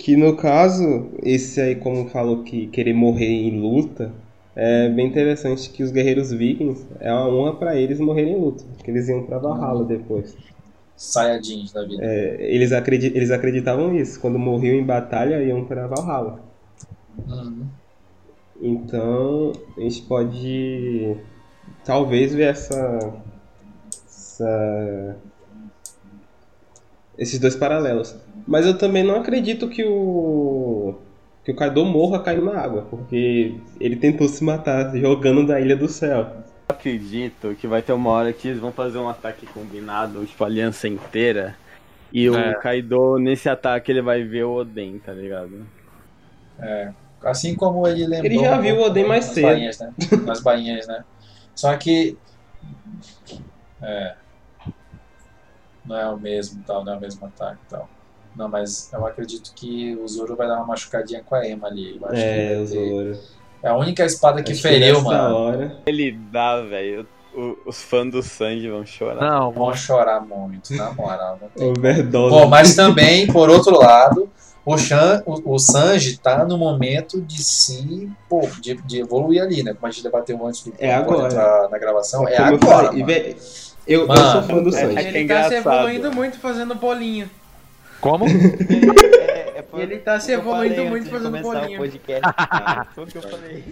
[0.00, 4.10] que no caso, esse aí, como falou que querer morrer em luta,
[4.56, 8.64] é bem interessante que os guerreiros vikings é uma honra pra eles morrerem em luta,
[8.76, 10.34] porque eles iam pra Valhalla depois.
[10.96, 12.02] Saiyajins da vida.
[12.02, 16.40] É, eles, acredi eles acreditavam nisso, quando morriam em batalha iam pra Valhalla.
[17.28, 17.66] Uhum.
[18.62, 21.16] Então a gente pode
[21.84, 23.12] talvez ver essa,
[24.06, 25.16] essa-
[27.18, 28.16] esses dois paralelos.
[28.46, 30.94] Mas eu também não acredito que o
[31.44, 35.76] que o Kaido morra caindo na água, porque ele tentou se matar jogando da Ilha
[35.76, 36.26] do Céu.
[36.68, 40.46] acredito que vai ter uma hora que eles vão fazer um ataque combinado, tipo, a
[40.46, 41.56] aliança inteira.
[42.12, 42.30] E É.
[42.30, 45.66] o Kaido, nesse ataque, ele vai ver o Oden, tá ligado?
[46.58, 46.92] É.
[47.22, 48.32] Assim como ele lembrou.
[48.32, 49.46] Ele já viu o Oden mais nas cedo.
[49.46, 49.92] Bainhas, né?
[50.24, 51.04] Nas bainhas, né?
[51.54, 52.16] Só que.
[53.82, 54.14] É.
[55.84, 57.88] Não é o mesmo tal, não é o mesmo ataque e tal.
[58.36, 61.98] Não, mas eu acredito que o Zoro vai dar uma machucadinha com a Emma ali.
[62.00, 63.18] Eu acho que É, o Zoro.
[63.62, 65.36] É a única espada que Acho feriu, nessa mano.
[65.36, 65.76] hora.
[65.86, 67.06] Ele dá, velho.
[67.66, 69.20] Os fãs do Sanji vão chorar.
[69.20, 71.38] Não, Vão chorar muito, na moral.
[71.40, 72.34] Não tem Overdose.
[72.34, 74.28] Pô, mas também, por outro lado,
[74.64, 78.10] o, Shan, o, o Sanji tá no momento de se.
[78.28, 79.74] Pô, de, de evoluir ali, né?
[79.74, 81.26] Como a gente debateu antes do É agora.
[81.26, 82.26] entrar na gravação.
[82.26, 82.86] É eu agora.
[82.86, 83.12] falei, e, mano.
[83.86, 84.98] eu, eu Mano, sou fã do é- Sanji.
[84.98, 87.30] é ele tá se evoluindo muito fazendo bolinho.
[88.00, 88.24] Como?
[89.30, 91.76] É, é, ele tá se evoluindo muito fazendo bolinha.
[91.78, 92.20] o podcast.
[92.34, 92.84] cara.
[92.94, 93.64] Foi o que eu falei.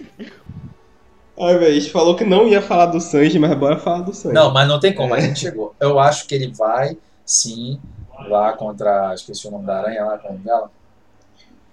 [1.41, 4.13] Ai, velho, a gente falou que não ia falar do Sanji, mas bora falar do
[4.13, 4.35] Sanji.
[4.35, 5.73] Não, mas não tem como, a gente chegou.
[5.79, 7.79] Eu acho que ele vai, sim,
[8.27, 9.13] lá contra.
[9.13, 10.69] Esqueci o nome da aranha lá, como dela?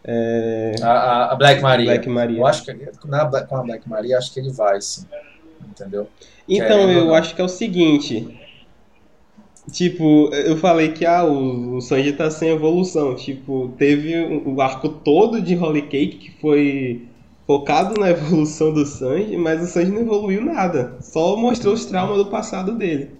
[0.04, 0.74] É...
[0.82, 1.86] A, a- a Black Maria.
[1.86, 2.38] Black Maria.
[2.38, 2.72] Eu acho que
[3.04, 5.04] na, com a Black Maria, acho que ele vai, sim.
[5.68, 6.08] Entendeu?
[6.48, 7.14] Então, Querendo eu não.
[7.14, 8.40] acho que é o seguinte.
[9.72, 13.16] Tipo, eu falei que ah, o, o Sanji tá sem evolução.
[13.16, 17.08] Tipo, teve o o arco todo de Holy Cake que foi
[17.46, 20.98] focado na evolução do Sanji, mas o Sanji não evoluiu nada.
[21.02, 23.18] Só mostrou os traumas do passado dele.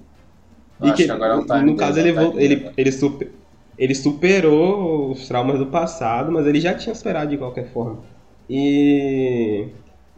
[0.80, 3.32] Eu acho que agora é o time no caso, ele, é evol- ele, ele, super-
[3.78, 8.05] ele superou os traumas do passado, mas ele já tinha superado de qualquer forma.
[8.49, 9.68] E,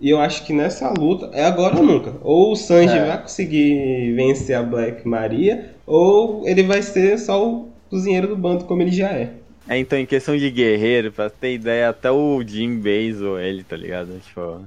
[0.01, 2.15] e eu acho que nessa luta, é agora ou nunca.
[2.23, 3.05] Ou o Sanji É.
[3.07, 8.65] vai conseguir vencer a Black Maria, ou ele vai ser só o cozinheiro do bando,
[8.65, 9.31] como ele já é.
[9.69, 12.81] É, então, em questão de guerreiro, pra ter ideia, até o Jim
[13.23, 14.19] ou ele, tá ligado?
[14.27, 14.61] Tipo,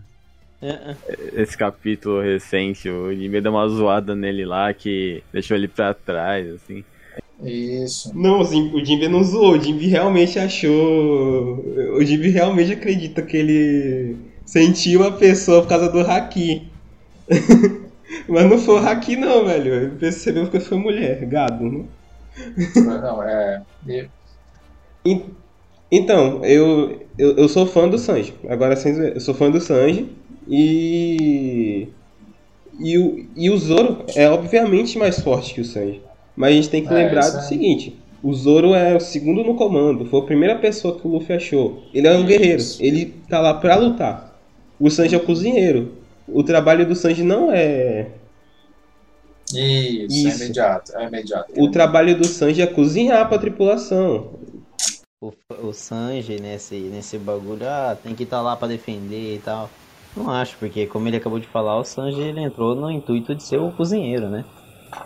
[0.62, 0.96] É, é.
[1.42, 6.48] esse capítulo recente, o Jim deu uma zoada nele lá que deixou ele pra trás,
[6.54, 6.84] assim.
[7.44, 8.12] Isso.
[8.16, 11.66] Não, o Jim- o Jimby não zoou, o Jimby realmente achou.
[11.96, 14.16] O Jimby realmente acredita que ele
[14.52, 16.72] sentiu a pessoa por causa do Haki.
[18.28, 19.74] Mas não foi o Haki não, velho.
[19.74, 21.86] Ele percebeu que foi mulher, gado, né?
[22.76, 23.66] Não, é.
[23.88, 24.10] e-
[25.06, 25.36] En-
[25.92, 28.34] Então, eu, eu, eu sou fã do Sanji.
[28.50, 30.10] Agora, sem eu sou fã do Sanji.
[30.48, 31.90] E.
[32.80, 36.02] E o, e o Zoro é obviamente mais forte que o Sanji.
[36.36, 37.42] Mas a gente tem que É, lembrar do é.
[37.42, 40.06] seguinte: o Zoro é o segundo no comando.
[40.06, 41.90] Foi a primeira pessoa que o Luffy achou.
[41.94, 42.76] Ele é um guerreiro.
[42.80, 44.31] Ele tá lá pra lutar.
[44.82, 45.94] O Sanji é o cozinheiro.
[46.28, 48.10] O trabalho do Sanji não é.
[49.54, 50.44] Isso, é Isso.
[50.44, 50.98] imediato.
[50.98, 51.54] É imediato.
[51.56, 54.40] O trabalho do Sanji é cozinhar pra tripulação.
[55.22, 59.70] O, o Sanji nesse, nesse bagulho, ah, tem que estar lá pra defender e tal.
[60.18, 63.44] Não acho, porque como ele acabou de falar, o Sanji ele entrou no intuito de
[63.44, 64.44] ser o cozinheiro, né?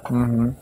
[0.09, 0.55] Uhum.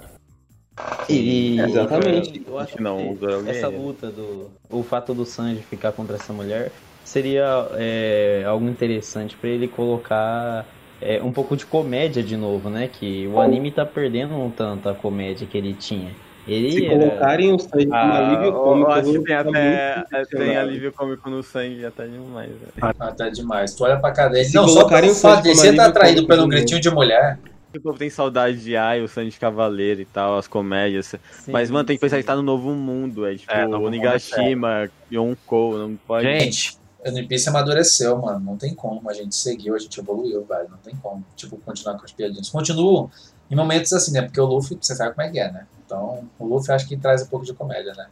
[1.07, 2.43] E, Exatamente.
[2.47, 4.49] Eu acho que não, que é essa luta do.
[4.72, 6.72] O fato do Sanji ficar contra essa mulher
[7.04, 10.66] seria é, algo interessante pra ele colocar
[11.01, 12.88] é, um pouco de comédia de novo, né?
[12.91, 16.12] Que o anime tá perdendo um tanto a comédia que ele tinha.
[16.47, 19.76] Ele Se era- colocarem o como Ah, alívio eu cômico, acho eu que vou tem
[19.76, 22.95] até tem alívio cômico no Sanji até demais, velho.
[22.99, 23.74] Até demais.
[23.74, 24.45] Tu olha pra cara dele.
[24.45, 27.39] Se Não, só pelo o fato de você tá alívio atraído pelo gritinho de mulher.
[27.76, 31.16] O povo tem saudade de Ai, o Sanji Cavaleiro e tal, as comédias.
[31.32, 32.22] Sim, Mas, mano, tem que pensar sim.
[32.22, 36.28] que tá no novo mundo, é tipo É, mundo é Yonkou, não pode.
[36.28, 38.39] Gente, O One Piece amadureceu, mano.
[38.39, 39.10] Não tem como.
[39.10, 40.70] A gente seguiu, a gente evoluiu, velho.
[40.70, 41.24] Não tem como.
[41.36, 42.49] Tipo, continuar com as piadinhas.
[42.49, 43.10] Continuo
[43.51, 44.22] em momentos assim, né?
[44.22, 45.68] Porque o Luffy, você sabe como é que é, né?
[45.86, 48.08] Então, o Luffy acho que traz um pouco de comédia, né?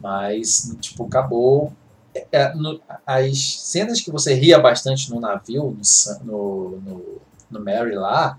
[0.00, 1.72] Mas, tipo, acabou.
[2.14, 5.76] É, é, no- as cenas que você ria bastante no navio,
[6.24, 8.38] no, no, no, no Mary lá,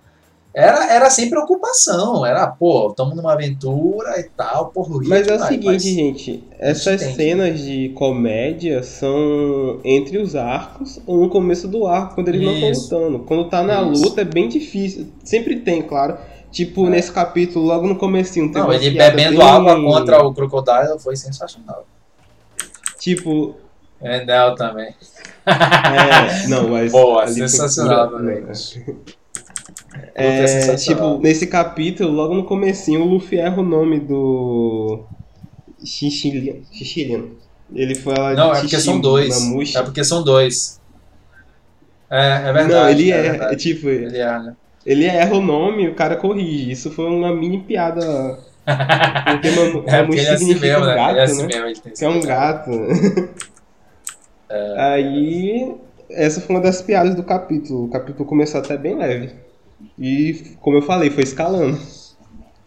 [0.54, 2.26] era, era sem preocupação.
[2.26, 5.84] Era, pô, estamos numa aventura e tal, porra, ria Mas é o demais, seguinte, mas-
[5.84, 12.16] gente, essas entende, cenas de comédia são entre os arcos ou no começo do arco,
[12.16, 12.84] quando eles não Isso.
[12.84, 13.20] estão lutando.
[13.26, 14.04] Quando tá na Isso.
[14.04, 15.08] luta é bem difícil.
[15.24, 16.18] Sempre tem, claro.
[16.52, 16.89] Tipo, É.
[16.89, 21.16] nesse capítulo, logo no comecinho, tem Não, ele bebendo bem- água contra o Crocodile foi
[21.16, 21.86] sensacional.
[22.99, 23.56] Tipo,
[24.02, 24.93] Enel também.
[25.43, 26.91] É, não, mas.
[26.91, 28.43] Boa, sensacional também.
[30.15, 35.03] É, é tipo, nesse capítulo, logo no comecinho, o Luffy erra o nome do.
[35.83, 36.57] Xixilian.
[36.71, 37.25] Xixilian.
[37.73, 39.39] Ele fala Não, de é porque Xixi são dois.
[39.39, 39.77] Mamushi.
[39.77, 40.79] É porque são dois.
[42.09, 42.73] É, é verdade.
[42.73, 43.17] Não, ele é.
[43.17, 43.55] é, verdade.
[43.61, 44.55] tipo, Ele é, né?
[44.85, 46.71] ele erra o nome e o cara corrige.
[46.71, 48.39] Isso foi uma mini piada.
[49.25, 49.47] Porque
[49.87, 50.95] É porque ele é assim mesmo, um né?
[50.95, 51.47] gato, ele é assim né?
[51.47, 51.65] mesmo.
[51.67, 52.71] Ele tem Que é um gato.
[54.77, 55.75] Aí,
[56.09, 57.85] essa foi uma das piadas do capítulo.
[57.85, 59.31] O capítulo começou até bem leve.
[59.97, 61.77] E, como eu falei, foi escalando.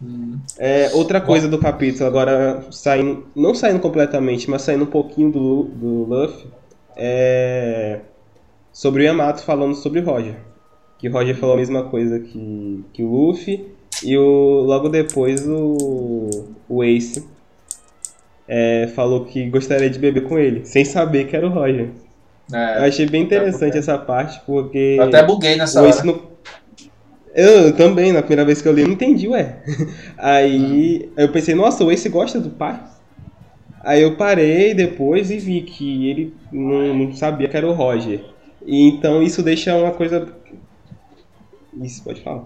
[0.01, 0.37] Hum.
[0.57, 5.63] É, outra coisa do capítulo, agora saindo, não saindo completamente, mas saindo um pouquinho do,
[5.63, 6.47] do Luffy,
[6.95, 7.99] é
[8.71, 10.35] sobre o Yamato falando sobre o Roger.
[10.97, 13.67] Que o Roger falou a mesma coisa que, que o Luffy,
[14.03, 16.27] e o, logo depois o,
[16.67, 17.25] o Ace
[18.47, 21.89] é, falou que gostaria de beber com ele, sem saber que era o Roger.
[22.53, 25.89] É, Eu achei bem interessante porque- essa parte, porque eu até buguei nessa o hora.
[25.95, 26.35] Ace não...
[27.35, 29.61] Eu também, na primeira vez que eu li, eu não entendi, ué.
[30.17, 32.81] Aí eu pensei, nossa, o Ace gosta do pai?
[33.81, 38.23] Aí eu parei depois e vi que ele não, não sabia que era o Roger.
[38.65, 40.33] E então isso deixa uma coisa.
[41.83, 42.45] Isso, pode falar.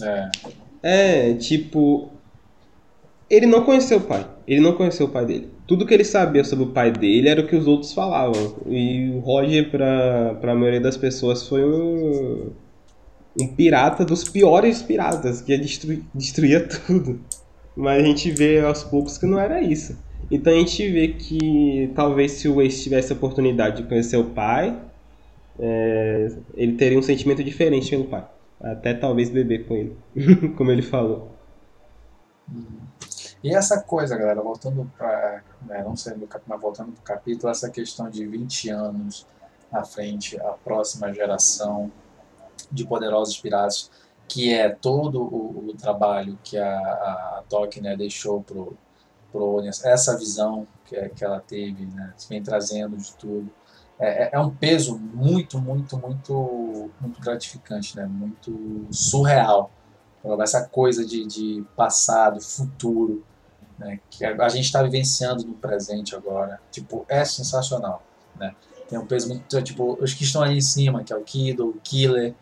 [0.00, 0.30] É.
[0.82, 2.10] É, tipo.
[3.28, 4.26] Ele não conheceu o pai.
[4.46, 5.53] Ele não conheceu o pai dele.
[5.66, 8.56] Tudo que ele sabia sobre o pai dele era o que os outros falavam.
[8.66, 12.50] E o Roger, pra, pra maioria das pessoas, foi um.
[13.40, 17.18] Um pirata dos piores piratas, que destruir, destruía tudo.
[17.76, 19.98] Mas a gente vê aos poucos que não era isso.
[20.30, 24.26] Então a gente vê que talvez se o Ace tivesse a oportunidade de conhecer o
[24.26, 24.78] pai,
[25.58, 28.24] é, ele teria um sentimento diferente pelo pai.
[28.60, 29.96] Até talvez beber com ele,
[30.56, 31.32] como ele falou.
[33.42, 35.42] E essa coisa, galera, voltando para.
[35.64, 39.26] Né, não sendo mas voltando para o capítulo, essa questão de 20 anos
[39.72, 41.90] à frente, a próxima geração
[42.70, 43.90] de poderosos piratas,
[44.28, 48.76] que é todo o, o trabalho que a, a, a Toque né, deixou pro,
[49.32, 53.50] pro essa visão que, é- que ela teve, né, vem trazendo de tudo.
[53.98, 59.70] É, é- é um peso muito, muito, muito, muito gratificante, né, muito surreal.
[60.42, 63.24] Essa coisa de, de passado, futuro,
[63.78, 66.60] né, que a, a gente está vivenciando no presente agora.
[66.70, 68.02] Tipo, é sensacional,
[68.36, 68.54] né?
[68.88, 71.68] Tem um peso muito, tipo, os que estão ali em cima, que é o Kido,
[71.68, 72.34] o Killer,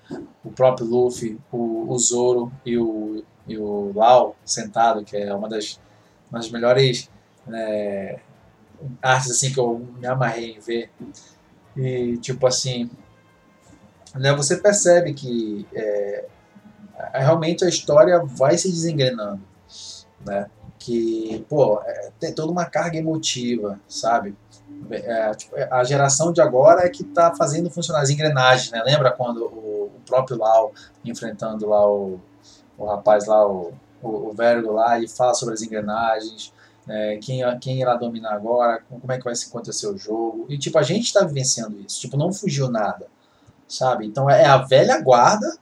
[0.45, 5.49] o próprio Luffy, o, o Zoro e o, e o Lau sentado, que é uma
[5.49, 5.81] das,
[6.31, 7.09] uma das melhores
[7.47, 8.19] né,
[9.01, 10.91] artes assim que eu me amarrei em ver.
[11.77, 12.91] E tipo assim,
[14.15, 16.27] né, você percebe que é,
[17.15, 19.43] realmente a história vai se desengrenando,
[20.25, 20.51] né?
[20.85, 24.37] Que, pô, é, tem toda uma carga emotiva, sabe?
[24.91, 28.83] É, tipo, a geração de agora é que tá fazendo funcionar as engrenagens, né?
[28.85, 30.73] Lembra quando o, o próprio Lau
[31.05, 32.21] enfrentando lá o,
[32.77, 33.73] o rapaz lá, o,
[34.03, 36.53] o, o Vergo lá, e fala sobre as engrenagens,
[36.89, 40.47] é, quem, quem irá dominar agora, como é que vai se acontecer o jogo.
[40.49, 42.01] E, tipo, a gente está vivenciando isso.
[42.01, 43.07] Tipo, não fugiu nada,
[43.69, 44.05] sabe?
[44.05, 45.57] Então, é a velha guarda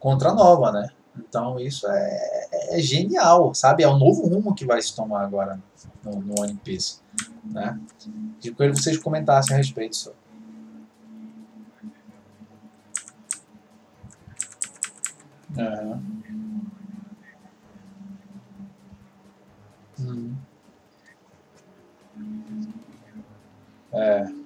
[0.00, 0.90] contra a nova, né?
[1.18, 3.82] Então isso é, é genial, sabe?
[3.82, 5.60] É o novo rumo que vai se tomar agora
[6.04, 7.00] no, no One Piece,
[7.44, 7.78] né?
[8.40, 10.12] Queria que vocês comentassem a respeito só.
[15.56, 16.02] Aham.
[20.00, 20.36] Hum.
[23.92, 24.37] É.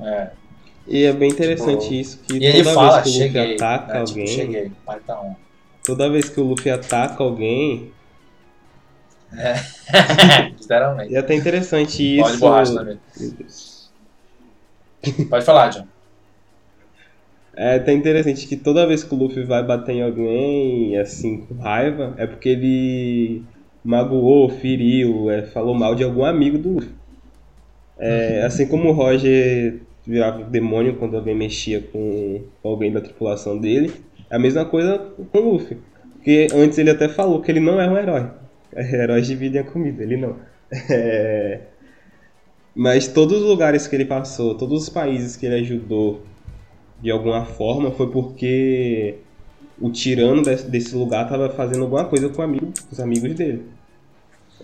[0.00, 0.30] É.
[0.86, 3.32] E é bem interessante Tipo, isso, que E ele toda fala, vez que o Luffy
[3.32, 4.04] cheguei, ataca né?
[4.04, 5.34] Tipo, alguém, cheguei, pai tá on.
[5.84, 7.92] toda vez que o Luffy ataca alguém,
[10.60, 11.12] Literalmente.
[11.12, 12.22] e é até interessante isso.
[12.22, 13.00] Pode borracha também.
[15.28, 15.86] Pode falar, John.
[17.56, 21.54] É até interessante que toda vez que o Luffy vai bater em alguém, assim, com
[21.54, 23.42] raiva, é porque ele
[23.82, 26.94] magoou, feriu, é, falou mal de algum amigo do Luffy.
[27.98, 33.92] É, assim como o Roger virava demônio quando alguém mexia com, alguém da tripulação dele,
[34.30, 34.98] é a mesma coisa
[35.32, 35.78] com o Luffy.
[36.14, 38.30] Porque antes ele até falou que ele não é um herói.
[38.76, 40.36] Heróis dividem a comida, ele não.
[40.90, 41.60] É,
[42.74, 46.22] Mas todos os lugares que ele passou, todos os países que ele ajudou
[47.00, 49.18] de alguma forma foi porque
[49.80, 53.64] o tirano desse, lugar estava fazendo alguma coisa com, amigo, com os amigos dele.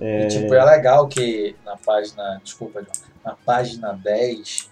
[0.00, 2.40] E, tipo, é legal que na página.
[2.42, 2.84] Desculpa.
[3.24, 4.71] Na página 10,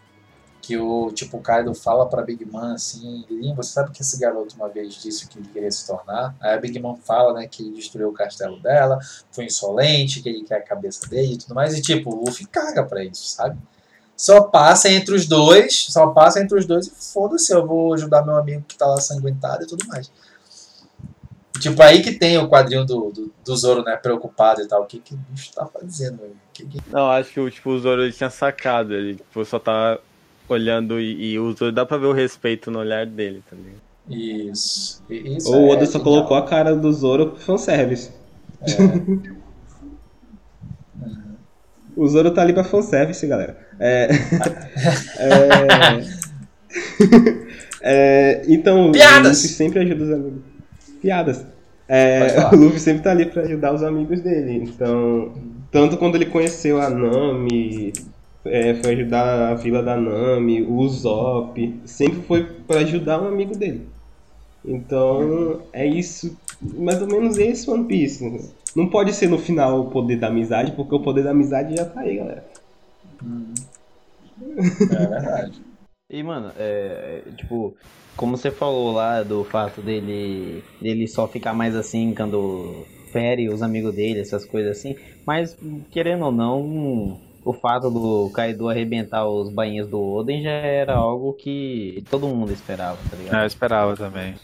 [0.60, 4.18] que o tipo o Kaido fala pra Big Mom assim, Lin, você sabe que esse
[4.18, 6.34] garoto uma vez disse que ele queria se tornar?
[6.40, 8.98] Aí a Big Mom fala, né, que ele destruiu o castelo dela,
[9.30, 12.46] foi insolente, que ele quer a cabeça dele e tudo mais, e tipo, o Luffy
[12.46, 13.58] caga pra isso, sabe?
[14.16, 18.24] Só passa entre os dois, só passa entre os dois e foda-se, eu vou ajudar
[18.24, 20.12] meu amigo que tá lá sanguentado e tudo mais.
[21.58, 24.82] Tipo, aí que tem o quadrinho do, do, do Zoro, né, preocupado e tal.
[24.82, 26.34] O que que o bicho tá fazendo?
[26.54, 26.80] Que que...
[26.90, 29.98] Não, acho que tipo, o Zoro ele tinha sacado, ele tipo, só tá
[30.54, 33.74] olhando e, e o Zoro dá pra ver o respeito no olhar dele também.
[34.08, 35.02] Isso.
[35.08, 36.04] Isso Ou o é Oda só genial.
[36.04, 38.10] colocou a cara do Zoro pro fanservice.
[41.96, 43.58] O Zoro tá ali pra fanservice, galera.
[43.78, 44.08] É.
[45.18, 46.00] é...
[47.82, 49.26] é, Então, Piadas!
[49.26, 50.42] o Luffy sempre ajuda os amigos.
[51.02, 51.46] Piadas.
[51.88, 54.62] É, o Luffy sempre tá ali pra ajudar os amigos dele.
[54.64, 55.34] Então,
[55.70, 57.92] tanto quando ele conheceu a Nami,
[58.44, 63.56] é, foi ajudar a vila da Nami, o Usopp, sempre foi pra ajudar um amigo
[63.56, 63.86] dele.
[64.64, 68.50] Então, é isso, mais ou menos esse One Piece.
[68.74, 71.84] Não pode ser no final o poder da amizade, porque o poder da amizade já
[71.84, 72.44] tá aí, galera.
[74.90, 75.60] É verdade.
[76.12, 77.72] E, mano, é, é, tipo,
[78.16, 83.62] como você falou lá do fato dele, dele só ficar mais assim quando fere os
[83.62, 85.56] amigos dele, essas coisas assim, mas
[85.88, 91.32] querendo ou não, o fato do Kaido arrebentar os bainhas do Oden já era algo
[91.32, 93.36] que todo mundo esperava, tá ligado?
[93.38, 94.34] É, eu esperava também.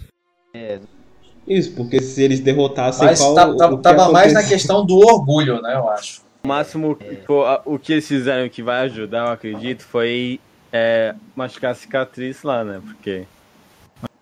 [1.46, 4.42] Isso, porque se eles derrotassem Mas qual tá- o- tá- o que tava mais na
[4.42, 6.22] questão do orgulho, né, eu acho.
[6.44, 10.40] O máximo, tipo, a- o que eles fizeram que vai ajudar, eu acredito, foi
[10.72, 12.82] é, machucar a cicatriz lá, né?
[12.84, 13.24] Porque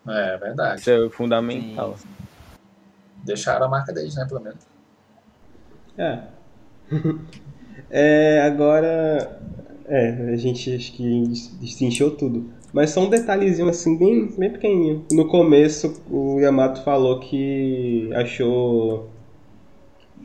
[0.07, 0.81] É verdade.
[0.81, 1.97] isso é fundamental.
[3.25, 4.59] Deixaram a marca deles, né, pelo menos.
[5.99, 6.21] É.
[7.95, 9.41] É, agora.
[9.87, 11.25] É, a gente acho que
[11.61, 12.51] destrinchou tudo.
[12.73, 15.07] Mas só um detalhezinho assim, bem, bem pequenininho.
[15.13, 19.11] No começo, o Yamato falou que achou.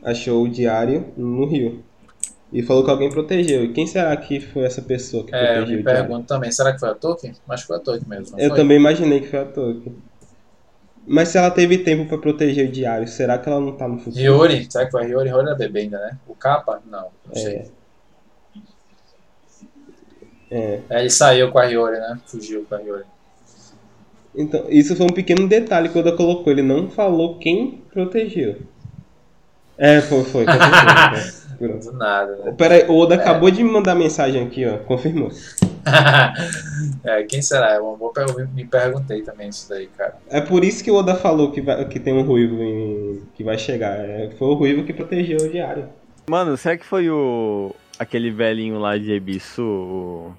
[0.02, 1.84] Achou o diário no rio.
[2.52, 3.64] E falou que alguém protegeu.
[3.64, 6.08] E quem será que foi essa pessoa que É, eu protegeu me o diário?
[6.08, 7.34] pergunto também, será que foi a Tolkien?
[7.48, 8.38] Acho que foi a Tolkien mesmo.
[8.38, 8.56] Eu foi?
[8.56, 9.94] também imaginei que foi a Tolkien.
[11.06, 13.98] Mas se ela teve tempo pra proteger o diário, será que ela não tá no
[13.98, 14.20] futuro?
[14.20, 15.08] Hiyori, será que foi a?
[15.08, 16.18] Hiyori era bebê ainda, né?
[16.26, 16.80] O Kappa?
[16.86, 17.70] Não, não sei.
[20.50, 20.80] É.
[20.90, 22.18] É, ele saiu com a Hiyori, né?
[22.26, 23.04] Fugiu com a Hiyori.
[24.34, 26.52] Então, isso foi um pequeno detalhe que o Oda colocou.
[26.52, 28.56] Ele não falou quem protegeu.
[29.76, 30.44] É, foi, foi.
[30.44, 31.66] certeza, é.
[31.66, 32.52] Do nada, né?
[32.52, 34.78] Pera aí, o Oda acabou de me mandar mensagem aqui, ó.
[34.78, 35.30] Confirmou.
[37.04, 37.74] é, quem será?
[37.74, 40.16] Eu vou- eu me perguntei também isso daí, cara.
[40.28, 43.42] É por isso que o Oda falou que, vai- que tem um ruivo em- que
[43.44, 43.98] vai chegar.
[43.98, 45.88] É, foi o ruivo que protegeu o diário.
[46.28, 47.74] Mano, será que foi o.
[47.98, 50.34] aquele velhinho lá de Ebisu, o.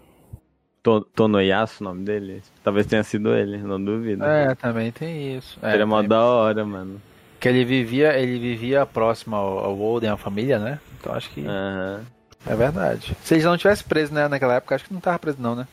[0.84, 2.42] To- Tonoyasu, o nome dele?
[2.64, 4.24] Talvez tenha sido ele, não duvido.
[4.26, 5.60] É, também tem isso.
[5.62, 7.00] É, Era mó tem- da hora, mano.
[7.40, 10.80] Que ele vivia, ele vivia próximo ao, ao Oden, à família, né?
[11.00, 12.02] Então acho que Aham.
[12.46, 13.16] É verdade.
[13.24, 15.68] Se ele não tivesse preso, né, naquela época, acho que não tava preso não, né?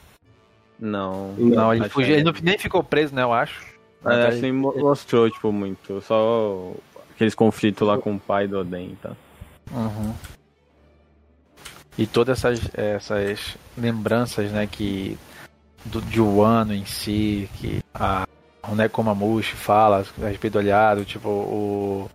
[0.78, 1.32] Não.
[1.32, 3.66] Não, ele fugiu, que- ele não- nem ficou preso, né, eu acho.
[4.04, 6.00] É, acho que ele- mostrou, tipo, muito.
[6.02, 6.72] Só
[7.14, 9.10] aqueles conflitos lá com o pai do Oden, tá?
[9.72, 10.14] Uhum.
[11.96, 15.18] E todas essas, essas lembranças, né, que
[15.84, 18.24] do, de Wano em si, que a
[18.70, 22.10] o Nekomamushi fala a respeito do olhado, tipo, o,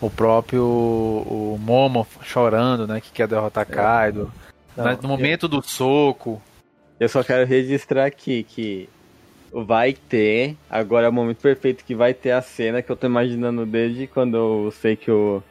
[0.00, 4.32] o próprio o Momo chorando, né, que quer derrotar Kaido.
[4.76, 6.40] Não, Mas no momento do soco,
[7.00, 8.88] Eu só quero registrar aqui que
[9.52, 13.06] vai ter, agora é o momento perfeito que vai ter a cena que eu tô
[13.06, 15.42] imaginando desde quando eu sei que o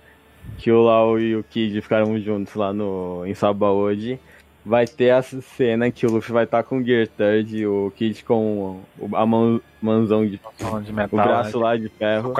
[0.57, 4.19] que o Lau e o Kid ficaram juntos lá no em Sabaody.
[4.67, 7.91] Vai ter a cena que o Luffy vai estar com o Gear Third e o
[7.95, 12.33] Kid com o- a mão, mãozão de de o metal, braço né, lá de ferro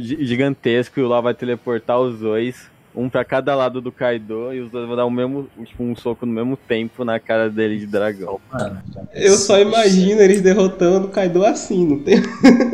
[0.00, 4.54] gi- gigantesco e o Lau vai teleportar os dois, um pra cada lado do Kaido
[4.54, 7.50] e os dois vão dar o mesmo, tipo, um soco no mesmo tempo na cara
[7.50, 8.40] dele de dragão.
[8.50, 8.80] mano.
[9.12, 12.16] Eu só imagino eles derrotando o Kaido assim, não tem.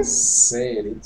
[0.04, 0.96] Sério.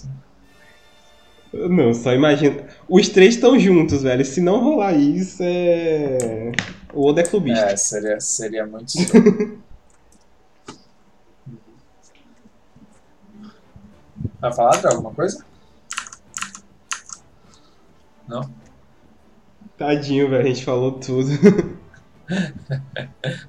[1.52, 2.60] Não, só imagino.
[2.88, 4.24] Os três estão juntos, velho.
[4.24, 6.52] Se não rolar isso, é.
[6.92, 7.66] O Oda é clubista.
[7.66, 8.92] É, seria, seria muito.
[14.40, 15.44] Vai falar de alguma coisa?
[18.26, 18.50] Não?
[19.76, 20.44] Tadinho, velho.
[20.44, 21.30] A gente falou tudo.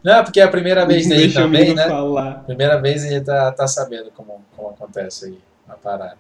[0.04, 1.88] Não, porque é a primeira vez dele também, né?
[1.88, 2.44] falar.
[2.44, 5.40] Primeira vez ele tá, tá sabendo como, como acontece aí
[5.70, 6.18] a parada.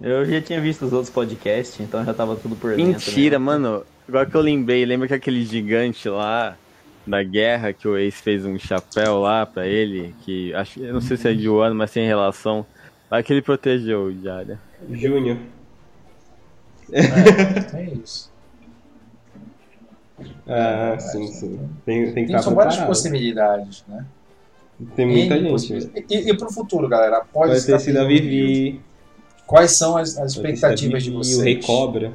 [0.00, 2.92] Eu já tinha visto os outros podcasts, então já tava tudo por dentro.
[2.92, 3.44] Mentira, né?
[3.44, 3.84] mano.
[4.08, 6.56] Agora que eu lembrei, lembra que aquele gigante lá
[7.06, 11.00] da guerra, que o Ace fez um chapéu lá pra ele, que acho, eu não
[11.00, 12.64] sei se é de Wano, mas tem relação.
[13.10, 14.60] Lá que ele protegeu o Jara.
[14.90, 15.38] Júnior.
[16.92, 17.00] É,
[17.76, 18.30] é isso.
[20.50, 21.60] Ah, sim, sim.
[21.84, 22.88] Tem, tem que Tem, são várias preparado.
[22.88, 24.04] possibilidades, né?
[24.96, 25.90] Tem muita N gente.
[26.08, 27.18] E, e pro futuro, galera?
[27.18, 28.80] Após Vai ter sido a Vivi.
[29.48, 31.38] Quais são as, as expectativas de vocês?
[31.38, 32.12] O Rei Cobra.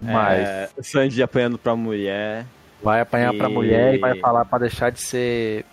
[0.00, 2.44] Mas É, o Sanji apanhando pra mulher.
[2.82, 5.64] vai apanhar pra E- mulher e vai falar pra deixar de ser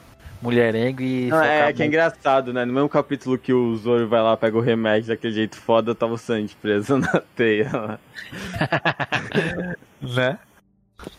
[0.41, 1.28] mulherengo e.
[1.28, 2.66] Não, focar é que é muito- engraçado, né?
[2.66, 6.14] No mesmo capítulo que o Zoro vai lá, pega o remédio daquele jeito foda, tava
[6.14, 7.99] o Sanji preso na teia lá.
[10.02, 10.38] Né?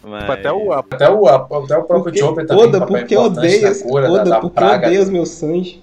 [0.02, 0.30] Mas...
[0.30, 2.64] Até o Até o, até o próprio Porque, Chopper também.
[2.66, 4.86] Oda, porque odeia, na cura da, Oda, da porque praga.
[4.86, 5.82] odeia os meus Sanji.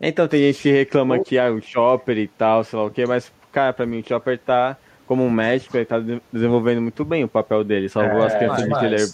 [0.00, 3.04] Então tem gente que reclama que ah, o Chopper e tal, sei lá o que,
[3.06, 4.76] mas, cara, pra mim o Chopper tá,
[5.06, 7.88] como um médico, ele tá de- desenvolvendo muito bem o papel dele.
[7.88, 8.82] Salvou É, as crianças de demais.
[8.82, 9.06] Killer,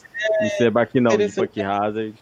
[0.43, 1.26] de ser Baquinão, de.
[1.34, 2.14] Buck Hazard.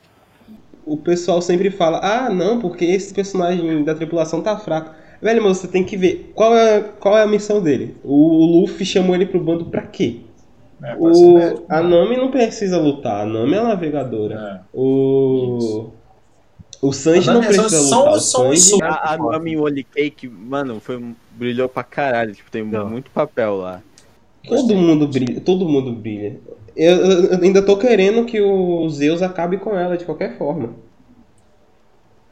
[0.87, 4.95] O pessoal sempre fala, ah, não, porque esse personagem da tripulação tá fraco.
[5.21, 7.97] Velho, mas você tem que ver qual é, qual é a missão dele.
[8.05, 10.21] O Luffy chamou ele pro bando pra quê?
[10.83, 11.89] É, ser O, médico, a né?
[11.89, 14.35] Nami não precisa lutar, a Nami é a navegadora.
[14.35, 14.65] É.
[14.75, 15.91] O.
[16.87, 18.13] O Sanji não Nami é precisa só- lutar.
[18.15, 22.35] O só um Sanji, A, a Nami Wally Cake, mano, foi, brilhou pra caralho.
[22.35, 22.89] Tipo, tem Não.
[22.89, 23.81] muito papel lá.
[24.47, 25.41] todo mundo brilha.
[25.41, 26.39] Todo mundo brilha.
[26.77, 30.71] Eu, eu- eu ainda tô querendo que o Zeus acabe com ela de qualquer forma.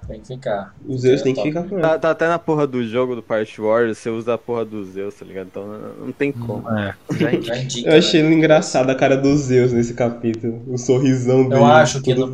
[0.09, 0.75] Tem que ficar.
[0.87, 1.91] O Zeus É tem que ficar com ela.
[1.91, 4.85] Tá, tá até na porra do jogo do Part Wars, você usa a porra do
[4.85, 5.47] Zeus, tá ligado?
[5.47, 6.69] Então não, não tem como.
[6.71, 8.33] É, Já indica, Eu achei né?
[8.35, 10.61] engraçado a cara do Zeus nesse capítulo.
[10.67, 11.63] O sorrisão dele.
[11.63, 12.31] acho que todo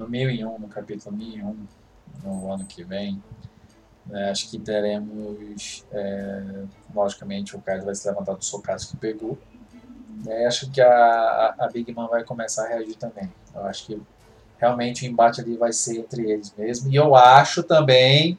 [0.00, 0.58] no preto, 1001, grandão.
[0.58, 1.66] no 1001, no capítulo 1001,
[2.24, 3.22] no ano que vem,
[4.06, 9.38] né, acho que teremos, é, logicamente, o Kaido vai se levantar do socaço que pegou.
[10.24, 13.32] né, acho que a, a, a Big Man vai começar a reagir também.
[13.54, 14.02] Eu acho que
[14.58, 16.90] realmente o embate ali vai ser entre eles mesmo.
[16.90, 18.38] E eu acho também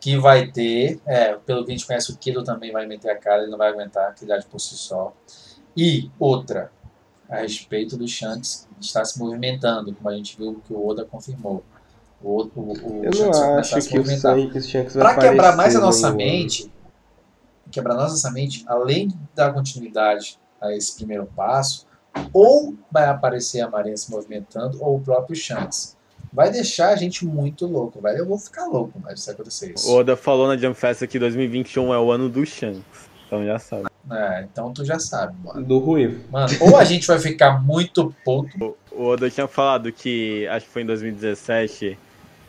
[0.00, 3.16] que vai ter, é, pelo que a gente conhece, o Kido também vai meter a
[3.16, 5.12] cara, ele não vai aguentar a atividade por si só.
[5.76, 6.72] E outra,
[7.28, 11.62] a respeito do Shanks estar se movimentando, como a gente viu que o Oda confirmou.
[12.22, 14.94] O, o, o Eu Shanks vai não começar a acho se que o o Shanks
[14.94, 16.72] vai Para quebrar mais a no nossa mente,
[17.70, 21.86] quebrar nossa mente, além da continuidade a esse primeiro passo,
[22.32, 25.96] ou vai aparecer a Marinha se movimentando, ou o próprio Shanks.
[26.32, 28.18] Vai deixar a gente muito louco, velho.
[28.18, 29.90] Eu vou ficar louco, mas se acontecer isso.
[29.90, 33.08] O Oda falou na Jump Fest que 2021 é o ano do Shanks.
[33.26, 33.87] Então já sabe.
[34.10, 35.64] É, então tu já sabe, mano.
[35.64, 36.20] Do Ruivo.
[36.30, 38.76] Mano, ou a gente vai ficar muito puto.
[38.90, 41.98] O Oda tinha falado que, acho que foi em 2017,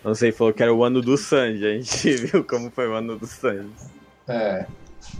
[0.04, 1.66] não sei, falou que era o ano do Sanji.
[1.66, 3.70] A gente viu como foi o ano do Sanji.
[4.28, 4.66] É,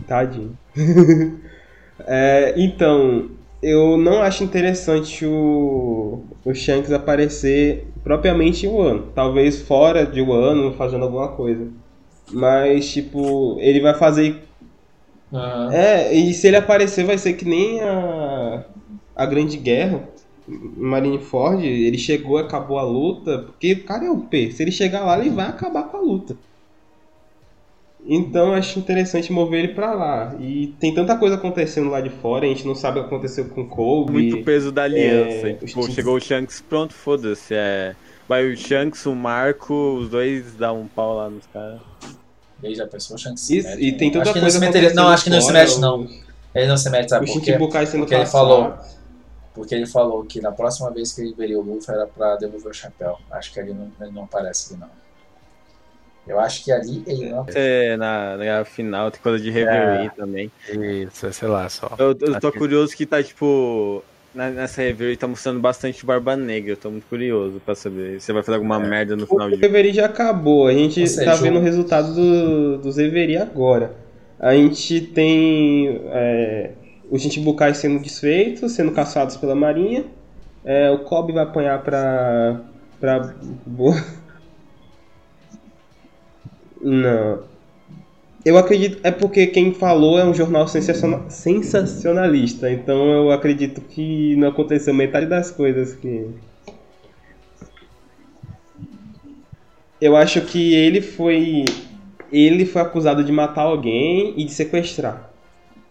[0.06, 0.56] Tadinho.
[2.06, 3.30] É, então,
[3.62, 9.12] eu não acho interessante o, o Shanks aparecer propriamente em Wano.
[9.14, 11.68] Talvez fora de Wano, fazendo alguma coisa.
[12.32, 14.42] Mas, tipo, ele vai fazer.
[15.72, 18.64] É, e se ele aparecer, vai ser que nem a,
[19.14, 20.08] a Grande Guerra.
[20.48, 23.38] Marineford, ele chegou, acabou a luta.
[23.38, 24.50] Porque o cara é o P.
[24.50, 26.36] Se ele chegar lá, ele vai acabar com a luta.
[28.04, 30.34] Então eu acho interessante mover ele pra lá.
[30.40, 33.48] E tem tanta coisa acontecendo lá de fora, a gente não sabe o que aconteceu
[33.50, 34.12] com o Kobe.
[34.12, 35.48] Muito peso da aliança.
[35.48, 37.54] é, tipo, os- chegou o Shanks, pronto, foda-se.
[37.54, 37.94] É...
[38.26, 41.80] Vai o Shanks, o Marco, os dois dão um pau lá nos caras.
[42.62, 44.60] E aí já pensou o Shanks se E, mete, e tem Acho que ele coisa
[44.60, 46.08] não meteria- Não, acho que não se mete, não.
[46.54, 47.56] Ele não se mete, sabe O por quê?
[47.58, 48.74] Porque ele falou.
[49.54, 52.70] Porque ele falou que na próxima vez que ele veria o Luffy era pra devolver
[52.70, 53.18] o chapéu.
[53.30, 54.88] Acho que ali não, ele não aparece ali, não.
[56.26, 60.50] Eu acho que ali ele não É, na, na final tem coisa de Reverie também.
[60.68, 61.90] Isso, sei lá só.
[61.98, 64.04] Eu, eu tô Acho que- curioso que tá, tipo.
[64.32, 66.72] Nessa Reverie tá mostrando bastante Barba Negra.
[66.72, 69.56] Eu tô muito curioso pra saber se vai fazer alguma merda no final O de
[69.56, 73.38] Reverie já acabou, a gente Ou seja, tá vendo o- o resultado do, dos Reverie
[73.38, 73.92] agora.
[74.38, 76.70] A gente tem é,
[77.10, 80.04] os Shichibukai sendo desfeitos, sendo caçados pela marinha.
[80.64, 82.60] É, o Kobe vai apanhar pra.
[83.00, 83.34] pra.
[83.66, 83.96] Boa.
[86.80, 87.49] Não.
[88.44, 88.98] Eu acredito.
[89.02, 92.70] É porque quem falou é um jornal sensaciona- sensacionalista.
[92.72, 96.26] Então eu acredito que não aconteceu metade das coisas que.
[100.00, 101.64] Eu acho que ele foi.
[102.32, 105.28] Ele foi acusado de matar alguém e de sequestrar.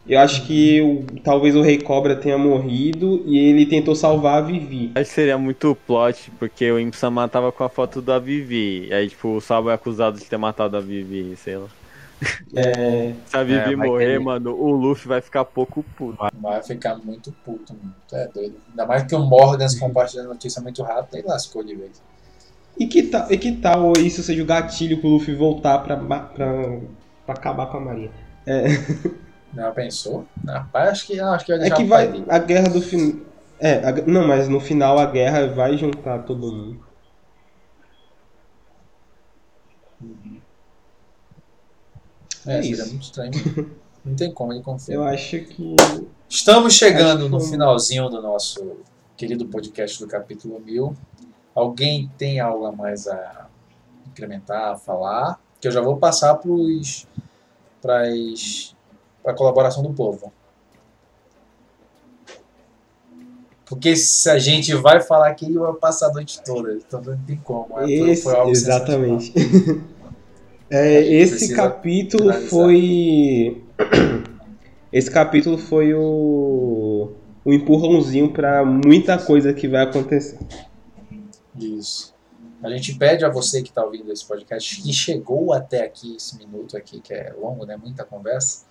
[0.08, 4.42] Eu acho que o- talvez o Rei Cobra tenha morrido e ele tentou salvar a
[4.42, 4.92] Vivi.
[4.96, 8.92] Acho que seria muito plot, porque o Imsama tava com a foto da Vivi.
[8.92, 11.68] Aí, tipo, o Sabo é acusado de ter matado a Vivi, sei lá.
[12.56, 14.20] É, Se a Vivi É, morrer, querer.
[14.20, 16.18] mano, o Luffy vai ficar pouco puto.
[16.42, 17.96] Vai ficar muito puto, mano.
[18.12, 18.56] É doido.
[18.70, 22.02] Ainda mais que o Morgan compartilha a notícia muito rápido, aí lascou de vez.
[22.78, 26.18] e, que tal, e que tal isso seja o gatilho pro Luffy voltar pra, pra,
[27.26, 28.12] pra acabar com a Marinha?
[29.56, 30.26] Já pensou?
[30.48, 32.08] Rapaz, acho que, não, acho que vai É deixar que o vai.
[32.08, 32.24] pai.
[32.30, 33.22] A guerra do fim.
[33.60, 36.80] É, a- não, mas no final a guerra vai juntar todo mundo.
[42.50, 42.88] É, É isso.
[42.90, 43.32] muito estranho.
[44.06, 44.96] Não tem como ele confiar.
[44.96, 45.76] Eu acho que.
[46.28, 48.78] Estamos chegando que no finalzinho do nosso
[49.18, 50.96] querido podcast do capítulo 1000.
[51.54, 53.48] Alguém tem algo a mais a
[54.08, 55.40] incrementar, a falar?
[55.60, 56.36] Que eu já vou passar
[57.82, 58.04] para
[59.26, 60.32] a colaboração do povo.
[63.66, 66.74] Porque se a gente vai falar aqui, vai passar a noite toda.
[66.74, 67.80] Então não tem como.
[67.80, 69.34] é, foi- Esse, exatamente.
[70.70, 73.64] É, esse capítulo foi.
[74.92, 77.12] Esse capítulo foi o.
[77.46, 80.40] O empurrãozinho pra muita coisa que vai acontecer.
[81.56, 82.14] Isso.
[82.62, 86.38] A gente pede a você que está ouvindo esse podcast, que chegou até aqui, esse
[86.38, 87.78] minuto aqui, que é longo, né?
[87.78, 88.66] Muita conversa,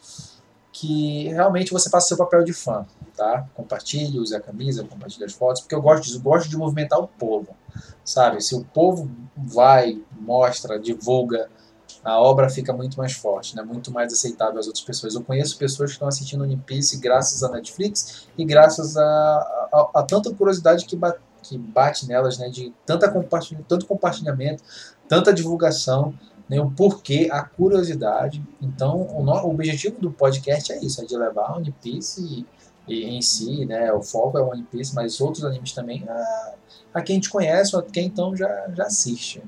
[0.71, 2.85] que realmente você faça seu papel de fã,
[3.17, 3.49] tá?
[3.55, 7.01] Compartilhe, use a camisa, compartilhe as fotos, porque eu gosto disso, eu gosto de movimentar
[7.01, 7.57] o povo,
[8.05, 8.43] sabe?
[8.43, 11.49] Se o povo vai, mostra, divulga,
[12.09, 13.63] a obra fica muito mais forte, né?
[13.63, 15.15] muito mais aceitável às outras pessoas.
[15.15, 19.03] Eu conheço pessoas que estão assistindo One Piece graças à Netflix e graças a,
[19.73, 22.49] a, a tanta curiosidade que, ba- que bate nelas, né?
[22.49, 24.63] de tanta compartilha, tanto compartilhamento,
[25.09, 26.15] tanta divulgação,
[26.49, 26.61] né?
[26.61, 28.43] o porquê, a curiosidade.
[28.61, 32.47] Então, o, no- o objetivo do podcast é isso, é de levar One Piece e,
[32.93, 33.93] e em si, né?
[33.93, 36.53] o foco é One Piece, mas outros animes também, a,
[36.95, 39.43] a quem a gente conhece, a quem então já, já assiste.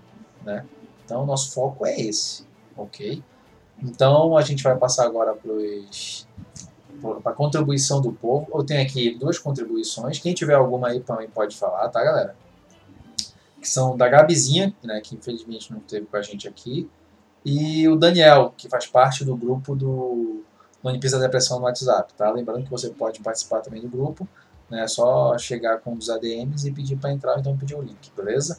[0.45, 0.65] Né?
[1.05, 2.45] Então, o nosso foco é esse,
[2.83, 3.23] ok?
[3.83, 5.35] Então, a gente vai passar agora
[7.23, 8.47] para a contribuição do povo.
[8.55, 10.19] Eu tenho aqui duas contribuições.
[10.19, 12.37] Quem tiver alguma aí também pode falar, tá, galera?
[13.61, 16.89] Que são da Gabizinha, né, que infelizmente não esteve com a gente aqui,
[17.45, 20.43] e o Daniel, que faz parte do grupo do
[21.01, 22.31] Piece da Depressão no WhatsApp, tá?
[22.31, 24.29] Lembrando que você pode participar também do grupo,
[24.69, 24.85] né?
[24.85, 28.59] É só chegar com os ADMs e pedir para entrar, então pedir o link, beleza?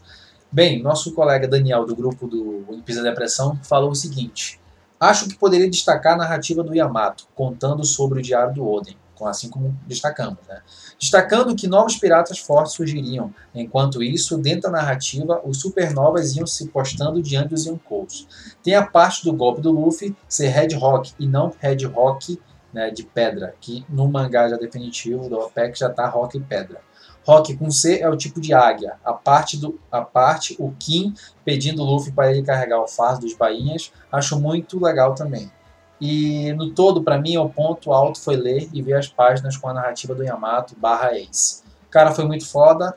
[0.54, 4.60] Bem, nosso colega Daniel, do grupo do One Piece da Depressão, falou o seguinte:
[4.99, 9.49] Acho que poderia destacar a narrativa do Yamato, contando sobre o diário do Oden, assim
[9.49, 10.62] como destacamos, né?
[10.99, 13.34] Destacando que novos piratas fortes surgiriam.
[13.56, 18.28] Enquanto isso, dentro da narrativa, os supernovas iam se postando diante dos Yonkous.
[18.62, 22.38] Tem a parte do golpe do Luffy ser Red Rock e não Red Rock
[22.74, 26.82] né, de pedra, que no mangá já definitivo do OPEC já tá Rock e pedra.
[27.26, 28.97] Rock com C é o tipo de águia.
[29.03, 31.13] A parte, do, a parte o Kim
[31.45, 35.51] pedindo o Luffy para ele carregar o fardo dos bainhas, acho muito legal também.
[35.99, 39.67] E no todo, para mim, o ponto alto foi ler e ver as páginas com
[39.69, 41.61] a narrativa do Yamato barra Ace.
[41.91, 42.95] Cara, foi muito foda.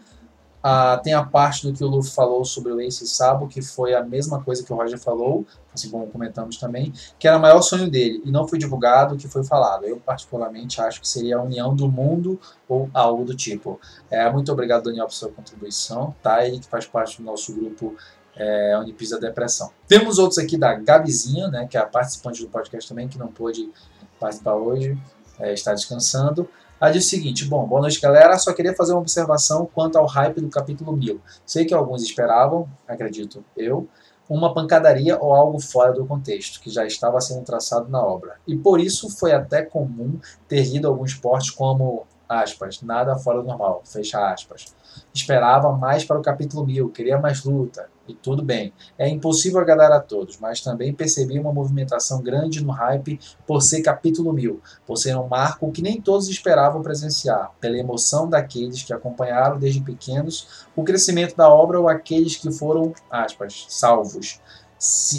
[0.63, 3.61] Ah, tem a parte do que o Luffy falou sobre o Ace e Sabo, que
[3.61, 5.45] foi a mesma coisa que o Roger falou,
[5.75, 9.19] assim como comentamos também, que era o maior sonho dele, e não foi divulgado o
[9.19, 9.85] que foi falado.
[9.85, 13.81] Eu, particularmente, acho que seria a união do mundo ou algo do tipo.
[14.11, 16.47] É, muito obrigado, Daniel, por sua contribuição, tá?
[16.47, 17.97] Ele que faz parte do nosso grupo
[18.37, 19.71] é, a Depressão.
[19.87, 23.29] Temos outros aqui da Gabizinha, né, que é a participante do podcast também, que não
[23.29, 23.71] pôde
[24.19, 24.99] participar hoje,
[25.39, 26.49] é, está descansando.
[26.81, 28.39] Ela diz o seguinte: Bom, boa noite, galera.
[28.39, 31.21] Só queria fazer uma observação quanto ao hype do capítulo 1000.
[31.47, 33.89] Sei que alguns esperavam, acredito eu,
[34.29, 38.37] uma pancadaria ou algo fora do contexto, que já estava sendo traçado na obra.
[38.47, 40.19] E por isso foi até comum
[40.49, 44.75] ter lido alguns portes como, aspas, nada fora do normal, fecha aspas.
[45.13, 48.73] Esperava mais para o capítulo 1000, queria mais luta, e tudo bem.
[48.99, 53.83] É impossível agradar a todos, mas também percebi uma movimentação grande no hype por ser
[53.83, 58.93] capítulo 1000, por ser um marco que nem todos esperavam presenciar, pela emoção daqueles que
[58.93, 64.41] acompanharam desde pequenos o crescimento da obra ou aqueles que foram, aspas, salvos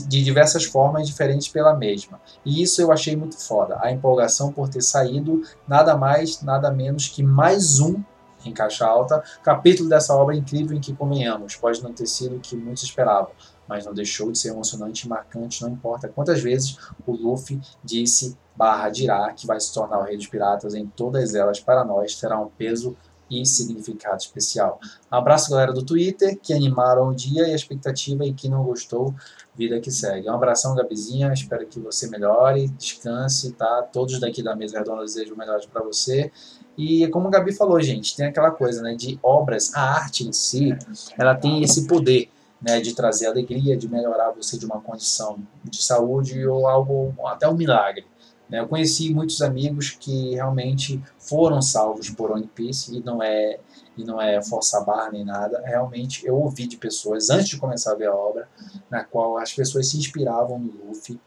[0.08, 2.22] de diversas formas diferentes pela mesma.
[2.46, 3.80] E isso eu achei muito foda.
[3.82, 8.04] A empolgação por ter saído nada mais, nada menos que mais um
[8.46, 12.40] em caixa alta, capítulo dessa obra incrível em que convenhamos, pode não ter sido o
[12.40, 13.32] que muitos esperavam,
[13.68, 18.38] mas não deixou de ser emocionante e marcante, não importa quantas vezes o Luffy disse
[18.56, 22.16] barra dirá que vai se tornar o rei dos piratas em todas elas para nós
[22.16, 22.96] terá um peso
[23.30, 24.80] e significado especial.
[25.10, 29.14] Abraço galera do Twitter que animaram o dia e a expectativa e que não gostou,
[29.56, 30.30] vida que segue.
[30.30, 33.84] Um abração Gabizinha, espero que você melhore, descanse, tá?
[33.92, 36.32] Todos daqui da mesa redonda desejam o melhor para você.
[36.78, 40.34] E como a Gabi falou, gente, tem aquela coisa, né, de obras, a arte em
[40.34, 40.78] si,
[41.18, 42.30] ela tem esse poder
[42.62, 47.48] né, de trazer alegria, de melhorar você de uma condição de saúde ou algo, até
[47.48, 48.06] um milagre.
[48.50, 48.60] Né?
[48.60, 53.60] Eu conheci muitos amigos que realmente foram salvos por One Piece e não é
[53.98, 55.62] e não é força barra nem nada.
[55.66, 58.48] Realmente eu ouvi de pessoas antes de começar a ver a obra,
[58.90, 61.18] na qual as pessoas se inspiravam no Luffy,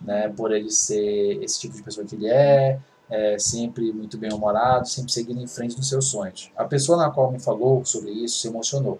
[0.00, 4.32] né, por ele ser esse tipo de pessoa que ele é, é sempre muito bem
[4.32, 6.50] humorado, sempre seguindo em frente nos seus sonhos.
[6.56, 8.98] A pessoa na qual me falou sobre isso se emocionou.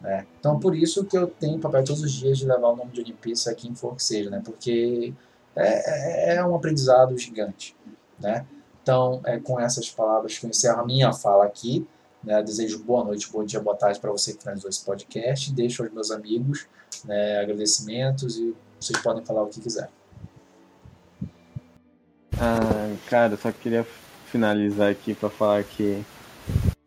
[0.00, 0.26] Né?
[0.38, 3.00] Então por isso que eu tenho papel todos os dias de levar o nome de
[3.00, 4.40] One Piece a quem for que seja, né?
[4.44, 5.12] porque
[5.54, 7.76] é, é, é um aprendizado gigante.
[8.18, 8.46] Né?
[8.82, 11.86] Então é com essas palavras que eu encerro a minha fala aqui.
[12.24, 15.52] Né, desejo boa noite, bom dia, boa tarde para você que finalizou esse podcast.
[15.52, 16.66] Deixo aos meus amigos
[17.04, 19.88] né, agradecimentos e vocês podem falar o que quiser.
[22.38, 23.86] Ah, cara, só queria
[24.26, 26.02] finalizar aqui para falar que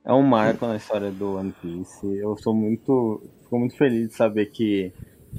[0.06, 2.18] é um marco na história do One Piece.
[2.18, 4.92] Eu sou muito, fico muito feliz de saber que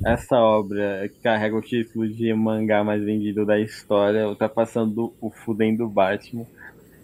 [0.04, 5.76] essa obra que carrega o título de mangá mais vendido da história, ultrapassando o Fuden
[5.76, 6.46] do Batman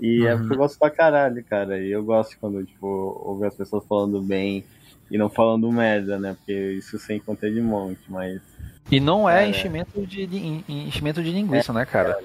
[0.00, 0.28] e uhum.
[0.28, 1.78] é porque eu gosto pra caralho, cara.
[1.78, 4.64] E eu gosto quando, tipo, ouvir as pessoas falando bem
[5.11, 6.34] e não falando merda, né?
[6.34, 8.40] Porque isso sem conter de monte, mas.
[8.90, 12.14] E não é, é enchimento, de, de, enchimento de linguiça, é, né, cara?
[12.14, 12.24] cara?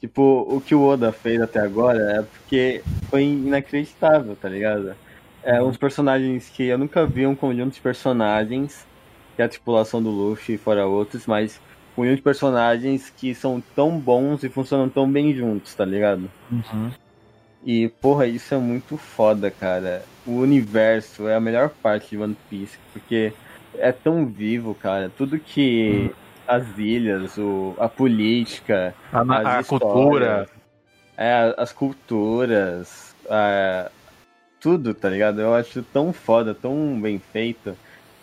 [0.00, 4.94] Tipo, o que o Oda fez até agora é porque foi inacreditável, tá ligado?
[5.42, 8.86] É uns personagens que eu nunca vi um conjunto de personagens,
[9.34, 11.60] que é a tripulação do Luffy, fora outros, mas
[11.96, 16.30] um de personagens que são tão bons e funcionam tão bem juntos, tá ligado?
[16.50, 16.90] Uhum.
[17.64, 20.04] E, porra, isso é muito foda, cara.
[20.26, 23.32] O universo é a melhor parte de One Piece, porque
[23.74, 25.10] é tão vivo, cara.
[25.16, 26.10] Tudo que.
[26.10, 26.25] Uhum.
[26.46, 30.48] As ilhas, o, a política, a, a cultura.
[31.16, 33.90] É, as culturas, a,
[34.60, 35.40] tudo, tá ligado?
[35.40, 37.76] Eu acho tão foda, tão bem feito.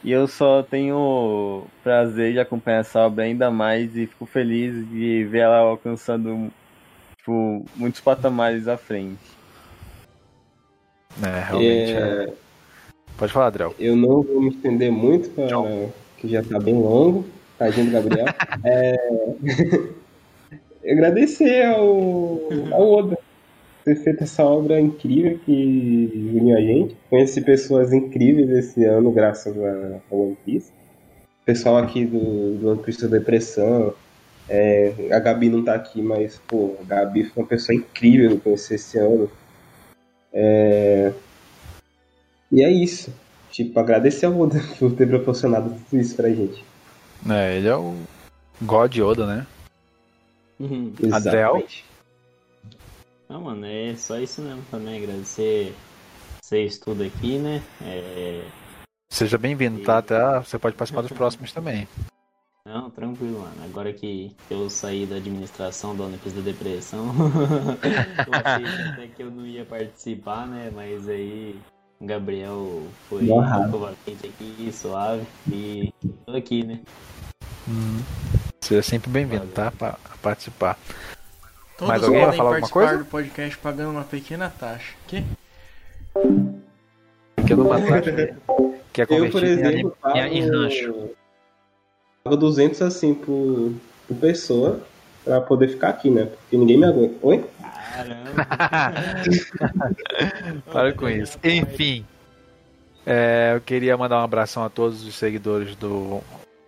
[0.03, 5.23] E eu só tenho prazer de acompanhar essa obra ainda mais e fico feliz de
[5.23, 6.51] ver ela alcançando
[7.17, 9.23] tipo, muitos patamares à frente.
[11.21, 11.91] É, realmente.
[11.93, 12.25] É...
[12.29, 12.33] É...
[13.17, 13.73] Pode falar, Adriel.
[13.79, 15.47] Eu não vou me estender muito, para
[16.17, 17.25] que já tá bem longo.
[17.57, 18.25] Tadinho do Gabriel.
[18.63, 18.95] é...
[20.91, 22.41] Agradecer ao,
[22.71, 23.17] ao Oda
[23.83, 26.95] ter feito essa obra incrível que uniu a gente.
[27.09, 30.71] Conheci pessoas incríveis esse ano graças a, a One Piece.
[31.45, 33.93] Pessoal aqui do, do One Piece da Depressão.
[34.47, 38.35] É, a Gabi não tá aqui, mas pô, a Gabi foi uma pessoa incrível que
[38.35, 39.29] eu conheci esse ano.
[40.33, 41.11] É...
[42.51, 43.13] E é isso.
[43.51, 46.63] Tipo, agradecer ao Oda por ter proporcionado tudo isso pra gente.
[47.29, 47.95] É, ele é o
[48.61, 49.47] God Oda, né?
[50.59, 51.65] Uhum, Adel.
[53.29, 55.01] Não, mano, é só isso mesmo também.
[55.01, 55.73] Agradecer
[56.41, 57.63] você estudo aqui, né?
[57.81, 58.45] É...
[59.09, 59.99] Seja bem-vindo, tá?
[59.99, 61.87] Até você pode participar dos próximos também.
[62.65, 63.63] Não, tranquilo, mano.
[63.65, 67.07] Agora que eu saí da administração do Ônibus da Depressão,
[68.27, 70.71] eu achei até que eu não ia participar, né?
[70.73, 71.59] Mas aí
[72.03, 75.93] Gabriel foi conveniente aqui, suave, e
[76.25, 76.79] tô aqui, né?
[77.67, 78.01] Hum.
[78.59, 79.71] Seja sempre bem-vindo, tá?
[79.71, 80.77] Pra participar.
[81.77, 82.97] Todos Mais alguém podem falar participar coisa?
[82.97, 84.93] do podcast pagando uma pequena taxa.
[85.07, 85.23] Que?
[87.35, 88.11] Pequena uma taxa
[88.91, 91.09] que é Eu, por exemplo, em, em rancho.
[92.23, 93.73] Pago 200 assim por,
[94.07, 94.81] por pessoa
[95.23, 96.25] pra poder ficar aqui, né?
[96.25, 97.15] Porque ninguém me aguenta.
[97.21, 97.43] Oi?
[100.71, 101.37] Para com isso.
[101.43, 102.05] Enfim.
[103.05, 106.21] É, eu queria mandar um abração a todos os seguidores do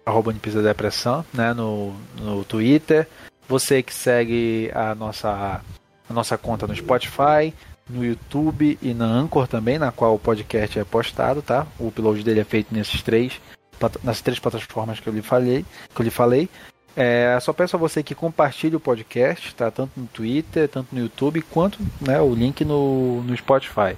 [0.06, 3.08] arroba Depressão, né, no, no Twitter,
[3.48, 5.62] você que segue a nossa,
[6.10, 7.54] a nossa conta no Spotify,
[7.90, 11.66] no YouTube e na Anchor também, na qual o podcast é postado, tá?
[11.80, 13.40] O upload dele é feito nesses três,
[14.04, 16.50] nas três plataformas que eu lhe falei, que eu lhe falei.
[16.96, 19.70] É, só peço a você que compartilhe o podcast, tá?
[19.70, 23.98] Tanto no Twitter, tanto no YouTube, quanto né, o link no, no Spotify.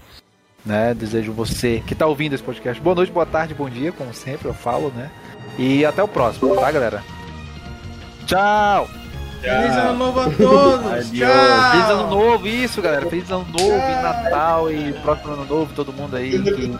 [0.66, 0.94] Né?
[0.94, 4.50] Desejo você que está ouvindo esse podcast boa noite, boa tarde, bom dia, como sempre
[4.50, 5.10] eu falo, né?
[5.58, 7.04] E até o próximo, tá, galera?
[8.26, 8.90] Tchau!
[9.40, 11.12] Feliz ano novo a todos!
[11.12, 11.72] Tchau!
[11.72, 13.08] Feliz ano novo, isso galera!
[13.10, 16.78] Feliz ano novo e Natal e próximo ano novo, todo mundo aí que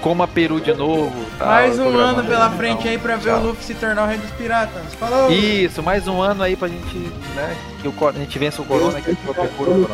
[0.00, 1.12] coma peru de novo.
[1.38, 3.40] mais um ano pela frente aí pra ver Tchau.
[3.40, 4.94] o Luffy se tornar o rei dos piratas.
[4.94, 5.30] Falou!
[5.30, 6.96] Isso, mais um ano aí pra gente,
[7.34, 7.56] né?
[7.82, 9.88] Que a gente vença o corona, que a gente vai pro corona.